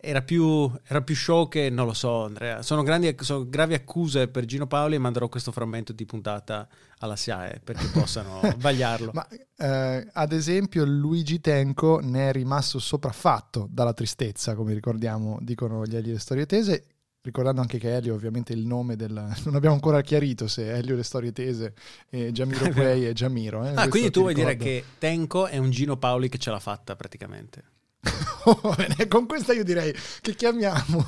era, 0.00 0.22
più, 0.22 0.70
era 0.86 1.02
più 1.02 1.14
show 1.14 1.48
che, 1.48 1.70
non 1.70 1.86
lo 1.86 1.92
so, 1.94 2.24
Andrea. 2.24 2.62
Sono, 2.62 2.82
grandi, 2.82 3.14
sono 3.20 3.48
gravi 3.48 3.74
accuse 3.74 4.28
per 4.28 4.44
Gino 4.44 4.66
Paoli 4.66 4.96
e 4.96 4.98
manderò 4.98 5.28
questo 5.28 5.52
frammento 5.52 5.92
di 5.92 6.04
puntata 6.04 6.68
alla 6.98 7.16
SIAE 7.16 7.60
perché 7.62 7.86
possano 7.88 8.40
vagliarlo. 8.58 9.10
Ma 9.14 9.26
eh, 9.28 10.08
ad 10.12 10.32
esempio 10.32 10.84
Luigi 10.84 11.40
Tenco 11.40 12.00
ne 12.00 12.28
è 12.28 12.32
rimasto 12.32 12.78
sopraffatto 12.78 13.68
dalla 13.70 13.92
tristezza, 13.92 14.54
come 14.54 14.74
ricordiamo, 14.74 15.38
dicono 15.40 15.84
gli 15.84 15.96
le 15.96 16.18
storie 16.18 16.46
tese. 16.46 16.84
Ricordando 17.24 17.60
anche 17.60 17.78
che 17.78 17.94
Elio, 17.94 18.14
ovviamente, 18.14 18.52
il 18.52 18.66
nome 18.66 18.96
del. 18.96 19.12
Non 19.44 19.54
abbiamo 19.54 19.74
ancora 19.76 20.00
chiarito 20.00 20.48
se 20.48 20.72
Elio 20.72 20.96
le 20.96 21.04
storie 21.04 21.32
tese 21.32 21.74
e 22.10 22.32
Giamiro 22.32 22.68
Quei 22.74 23.06
e 23.06 23.12
Giamiro. 23.12 23.64
eh. 23.64 23.72
ah, 23.76 23.88
quindi 23.88 24.10
tu 24.10 24.20
vuoi 24.22 24.34
dire 24.34 24.50
ricordo. 24.50 24.70
che 24.70 24.84
Tenco 24.98 25.46
è 25.46 25.56
un 25.58 25.70
Gino 25.70 25.96
Paoli 25.96 26.28
che 26.28 26.38
ce 26.38 26.50
l'ha 26.50 26.58
fatta 26.58 26.96
praticamente. 26.96 27.62
Con 29.08 29.26
questa 29.26 29.52
io 29.52 29.62
direi 29.62 29.94
che 30.20 30.34
chiamiamo. 30.34 31.06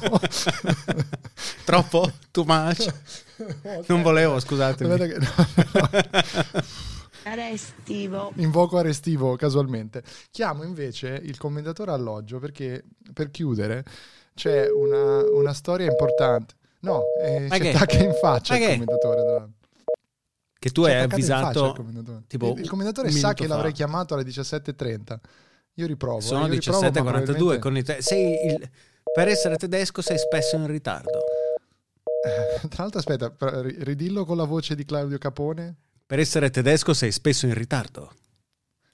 Troppo? 1.65 2.13
Too 2.31 2.45
much? 2.47 2.95
Non 3.89 4.03
volevo, 4.03 4.39
scusatemi. 4.39 4.93
Aspetta 4.93 5.13
che- 5.13 5.19
no, 5.19 6.49
no. 6.53 7.35
Restivo. 7.35 8.33
Invoco 8.37 8.77
arrestivo 8.79 9.35
casualmente. 9.35 10.03
Chiamo 10.31 10.63
invece 10.63 11.19
il 11.23 11.37
commendatore 11.39 11.91
alloggio 11.91 12.39
perché 12.39 12.85
per 13.13 13.31
chiudere 13.31 13.85
c'è 14.35 14.71
una, 14.71 15.23
una 15.31 15.53
storia 15.55 15.87
importante. 15.87 16.55
No, 16.81 17.03
eh, 17.23 17.49
che? 17.59 17.71
attacca 17.71 17.97
in 18.03 18.13
faccia 18.21 18.57
il 18.59 18.85
tra 18.85 19.15
l'altro. 19.15 19.51
Che 20.59 20.71
tu 20.71 20.83
hai 20.85 20.97
avvisato 21.01 21.67
il 21.67 21.75
commendatore. 21.75 22.23
tipo 22.27 22.53
il, 22.53 22.61
il 22.61 22.69
commendatore 22.69 23.11
sa 23.11 23.33
che 23.35 23.47
fa. 23.47 23.55
l'avrei 23.55 23.73
chiamato 23.73 24.15
alle 24.15 24.25
17.30. 24.25 25.17
Io 25.75 25.87
riprovo. 25.87 26.21
Sono 26.21 26.47
eh, 26.47 26.49
ma 26.49 26.55
17.42 26.55 26.93
probabilmente- 26.93 27.59
con 27.59 27.83
te- 27.83 28.03
sei 28.03 28.47
il- 28.47 28.71
Per 29.13 29.29
essere 29.29 29.57
tedesco 29.57 30.03
sei 30.03 30.19
spesso 30.19 30.57
in 30.57 30.67
ritardo. 30.67 31.21
Tra 32.69 32.83
l'altro, 32.83 32.99
aspetta, 32.99 33.35
ridillo 33.79 34.25
con 34.25 34.37
la 34.37 34.45
voce 34.45 34.75
di 34.75 34.85
Claudio 34.85 35.19
Capone. 35.19 35.75
Per 36.07 36.19
essere 36.19 36.51
tedesco 36.51 36.95
sei 36.95 37.13
spesso 37.13 37.47
in 37.47 37.55
ritardo. 37.55 38.13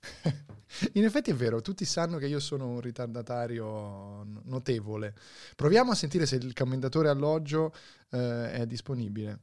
In 0.95 1.05
effetti 1.05 1.31
è 1.31 1.35
vero, 1.35 1.61
tutti 1.61 1.85
sanno 1.85 2.19
che 2.19 2.27
io 2.27 2.41
sono 2.41 2.69
un 2.69 2.81
ritardatario 2.81 4.25
notevole. 4.45 5.15
Proviamo 5.57 5.91
a 5.91 5.95
sentire 5.95 6.27
se 6.27 6.37
il 6.37 6.53
commendatore 6.55 7.09
alloggio 7.09 7.73
eh, 8.11 8.53
è 8.53 8.67
disponibile. 8.67 9.41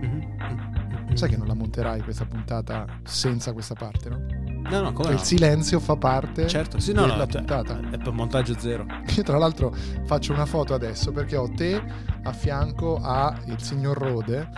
Mhm. 0.00 1.14
Sai 1.14 1.28
che 1.28 1.36
non 1.36 1.46
la 1.46 1.54
monterai 1.54 2.02
questa 2.02 2.26
puntata 2.26 3.00
senza 3.04 3.52
questa 3.52 3.74
parte, 3.74 4.08
no? 4.08 4.41
No, 4.70 4.80
no, 4.80 4.92
come 4.92 5.04
Cioè, 5.04 5.12
no? 5.12 5.18
Il 5.18 5.24
silenzio 5.24 5.80
fa 5.80 5.96
parte 5.96 6.46
Certo, 6.46 6.78
sì, 6.78 6.92
no, 6.92 7.02
della 7.02 7.16
no, 7.16 7.26
cioè, 7.26 7.42
puntata. 7.42 7.80
è 7.90 7.98
per 7.98 8.12
montaggio 8.12 8.54
zero. 8.58 8.86
Io 9.16 9.22
tra 9.24 9.38
l'altro 9.38 9.74
faccio 10.04 10.32
una 10.32 10.46
foto 10.46 10.74
adesso 10.74 11.12
perché 11.12 11.36
ho 11.36 11.50
te 11.54 11.82
a 12.22 12.32
fianco 12.32 13.00
a 13.02 13.36
il 13.46 13.60
signor 13.60 13.96
Rode 13.98 14.48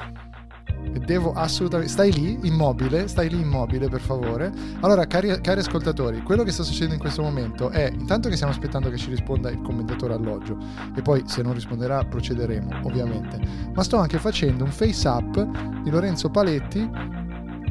e 0.93 0.99
devo 0.99 1.33
assolutamente... 1.33 1.91
Stai 1.91 2.13
lì, 2.13 2.39
immobile, 2.43 3.09
stai 3.09 3.29
lì 3.29 3.41
immobile 3.41 3.89
per 3.89 4.01
favore. 4.01 4.53
Allora, 4.81 5.07
cari, 5.07 5.41
cari 5.41 5.61
ascoltatori, 5.61 6.23
quello 6.23 6.43
che 6.43 6.53
sta 6.53 6.63
succedendo 6.63 6.95
in 6.95 7.01
questo 7.01 7.23
momento 7.23 7.71
è 7.71 7.91
intanto 7.93 8.29
che 8.29 8.35
stiamo 8.35 8.53
aspettando 8.53 8.91
che 8.91 8.97
ci 8.97 9.11
risponda 9.11 9.51
il 9.51 9.61
commentatore 9.63 10.15
alloggio 10.15 10.57
e 10.95 11.03
poi 11.03 11.23
se 11.27 11.43
non 11.43 11.55
risponderà 11.55 12.05
procederemo, 12.05 12.81
ovviamente. 12.83 13.41
Ma 13.73 13.83
sto 13.83 13.97
anche 13.97 14.19
facendo 14.19 14.65
un 14.65 14.71
face 14.71 15.09
up 15.09 15.43
di 15.83 15.91
Lorenzo 15.91 16.31
Paletti 16.31 16.89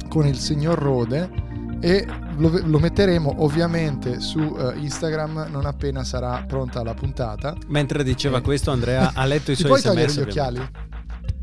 con 0.10 0.26
il 0.26 0.38
signor 0.38 0.78
Rode 0.78 1.52
e 1.86 2.08
lo, 2.38 2.62
lo 2.63 2.80
metteremo 2.80 3.43
ovviamente 3.43 4.22
su 4.22 4.39
eh, 4.39 4.78
Instagram 4.80 5.48
non 5.52 5.65
appena 5.65 6.06
sarà 6.06 6.41
pronta 6.48 6.82
la 6.82 6.93
puntata. 6.93 7.56
Mentre 7.67 8.04
diceva 8.06 8.38
Eh. 8.38 8.41
questo, 8.41 8.72
Andrea 8.72 9.12
ha 9.13 9.26
letto 9.26 9.52
i 9.52 9.56
Ti 9.56 9.63
suoi 9.65 9.72
puoi 9.72 9.82
togliere 9.82 10.08
sms. 10.10 10.17
gli 10.17 10.22
occhiali? 10.30 10.69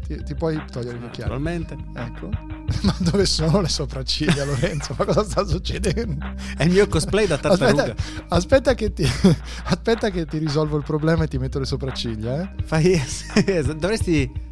Ti, 0.06 0.22
ti 0.24 0.34
puoi 0.34 0.60
togliere 0.70 0.96
gli 0.98 1.04
occhiali? 1.04 1.30
Naturalmente. 1.30 1.76
Ecco. 1.94 2.30
Ma 2.82 2.94
dove 3.00 3.26
sono 3.26 3.60
le 3.60 3.68
sopracciglia, 3.68 4.44
Lorenzo? 4.46 4.94
Ma 4.96 5.04
cosa 5.04 5.22
sta 5.24 5.44
succedendo? 5.46 6.24
È 6.56 6.64
il 6.64 6.70
mio 6.70 6.88
cosplay 6.88 7.26
da 7.26 7.36
tartaruga. 7.36 7.82
Aspetta, 7.82 8.02
aspetta 8.28 8.74
che 8.74 8.92
ti, 8.94 9.04
aspetta 9.64 10.08
che 10.08 10.24
ti 10.24 10.38
risolvo 10.38 10.78
il 10.78 10.84
problema 10.84 11.24
e 11.24 11.28
ti 11.28 11.36
metto 11.36 11.58
le 11.58 11.66
sopracciglia. 11.66 12.40
Eh? 12.42 12.50
Fai... 12.64 13.00
Dovresti... 13.76 14.48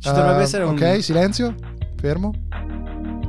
Ci 0.00 0.08
dovrebbe 0.12 0.40
Eh, 0.40 0.42
essere 0.42 0.64
un... 0.64 0.72
Ok, 0.74 1.00
silenzio. 1.02 1.54
Fermo. 2.00 2.32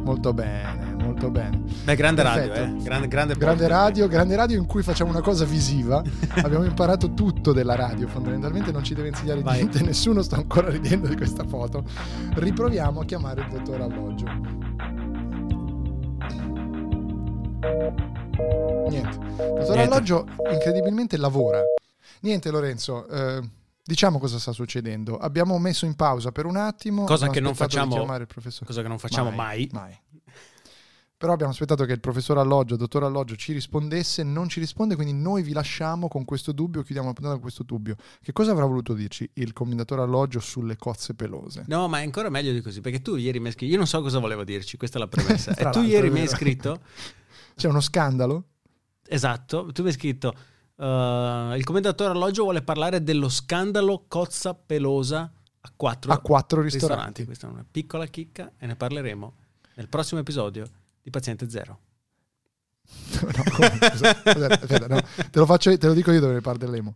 Molto 0.03 0.33
bene, 0.33 0.88
molto 1.19 1.29
bene. 1.29 1.61
Beh, 1.83 1.95
grande 1.95 2.23
radio, 2.23 2.47
Perfetto. 2.47 2.79
eh. 2.79 2.83
Grande, 2.83 3.07
grande, 3.07 3.35
Grande 3.35 3.67
radio, 3.67 4.07
grande 4.07 4.35
radio 4.35 4.57
in 4.57 4.65
cui 4.65 4.81
facciamo 4.81 5.09
una 5.11 5.21
cosa 5.21 5.43
visiva. 5.43 6.01
Abbiamo 6.41 6.63
imparato 6.63 7.13
tutto 7.13 7.51
della 7.51 7.75
radio, 7.75 8.07
fondamentalmente 8.07 8.71
non 8.71 8.83
ci 8.83 8.93
deve 8.93 9.09
insegnare 9.09 9.41
Vai. 9.41 9.57
niente, 9.57 9.81
nessuno 9.83 10.21
sta 10.21 10.37
ancora 10.37 10.69
ridendo 10.69 11.07
di 11.07 11.15
questa 11.17 11.43
foto. 11.45 11.83
Riproviamo 12.35 13.01
a 13.01 13.05
chiamare 13.05 13.41
il 13.41 13.47
dottor 13.49 13.81
Alloggio. 13.81 14.25
Niente. 18.89 19.17
Il 19.17 19.35
dottor 19.35 19.75
Niente. 19.75 19.81
Alloggio 19.81 20.25
incredibilmente 20.51 21.17
lavora. 21.17 21.61
Niente 22.21 22.49
Lorenzo, 22.49 23.07
eh, 23.07 23.41
diciamo 23.83 24.19
cosa 24.19 24.39
sta 24.39 24.51
succedendo. 24.51 25.17
Abbiamo 25.17 25.57
messo 25.57 25.85
in 25.85 25.95
pausa 25.95 26.31
per 26.31 26.45
un 26.45 26.55
attimo. 26.55 27.03
Cosa 27.03 27.29
che 27.29 27.39
non 27.39 27.55
facciamo-. 27.55 28.05
Cosa 28.65 28.81
che 28.81 28.87
non 28.87 28.99
facciamo 28.99 29.31
mai. 29.31 29.69
mai. 29.71 29.97
Però 31.19 31.33
abbiamo 31.33 31.51
aspettato 31.51 31.83
che 31.83 31.91
il 31.91 31.99
professor 31.99 32.37
Alloggio, 32.37 32.75
il 32.75 32.79
dottor 32.79 33.03
Alloggio 33.03 33.35
ci 33.35 33.51
rispondesse, 33.51 34.23
non 34.23 34.47
ci 34.47 34.61
risponde, 34.61 34.95
quindi 34.95 35.11
noi 35.11 35.43
vi 35.43 35.51
lasciamo 35.51 36.07
con 36.07 36.23
questo 36.23 36.53
dubbio, 36.53 36.81
chiudiamo 36.81 37.09
la 37.09 37.13
puntata 37.13 37.33
con 37.33 37.43
questo 37.43 37.63
dubbio. 37.63 37.97
Che 38.23 38.31
cosa 38.31 38.51
avrà 38.51 38.63
voluto 38.63 38.93
dirci 38.93 39.29
il 39.33 39.51
commendatore 39.51 40.01
Alloggio 40.01 40.39
sulle 40.39 40.77
cozze 40.77 41.15
pelose? 41.15 41.65
No, 41.67 41.89
ma 41.89 41.99
è 41.99 42.03
ancora 42.03 42.29
meglio 42.29 42.53
di 42.53 42.61
così, 42.61 42.79
perché 42.79 43.01
tu 43.01 43.17
ieri 43.17 43.41
mi 43.41 43.47
hai 43.47 43.51
scritto, 43.51 43.69
io 43.69 43.77
non 43.77 43.85
so 43.85 44.01
cosa 44.01 44.19
volevo 44.19 44.45
dirci, 44.45 44.77
questa 44.77 44.95
è 44.97 45.01
la 45.01 45.09
premessa. 45.09 45.53
E 45.59 45.69
tu 45.71 45.81
ieri 45.81 46.09
mi 46.09 46.21
hai 46.21 46.27
scritto, 46.29 46.79
C'è 47.53 47.67
uno 47.67 47.81
scandalo? 47.81 48.45
esatto, 49.05 49.73
tu 49.73 49.81
mi 49.81 49.89
hai 49.89 49.93
scritto, 49.95 50.29
uh, 50.75 51.53
il 51.53 51.63
commendatore 51.65 52.11
alloggio 52.11 52.43
vuole 52.43 52.61
parlare 52.61 53.03
dello 53.03 53.27
scandalo 53.27 54.05
cozza 54.07 54.53
pelosa 54.53 55.29
a 55.59 55.71
quattro, 55.75 56.13
A 56.13 56.19
quattro 56.19 56.61
ristoranti. 56.61 57.23
ristoranti. 57.23 57.25
Questa 57.25 57.47
è 57.47 57.49
una 57.49 57.65
piccola 57.69 58.05
chicca 58.05 58.53
e 58.57 58.65
ne 58.67 58.77
parleremo 58.77 59.33
nel 59.75 59.89
prossimo 59.89 60.21
episodio 60.21 60.65
di 61.09 61.11
Paziente 61.11 61.49
Zero. 61.49 61.79
No, 63.21 63.43
come? 63.51 63.77
Scusa, 63.91 64.47
aspetta, 64.47 64.87
no. 64.87 65.01
Te 65.01 65.39
lo 65.39 65.45
faccio, 65.45 65.75
te 65.77 65.87
lo 65.87 65.93
dico 65.93 66.11
io 66.11 66.19
dove 66.19 66.33
ne 66.33 66.41
parleremo. 66.41 66.95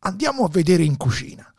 Andiamo 0.00 0.44
a 0.44 0.48
vedere 0.48 0.82
in 0.82 0.96
cucina. 0.96 1.53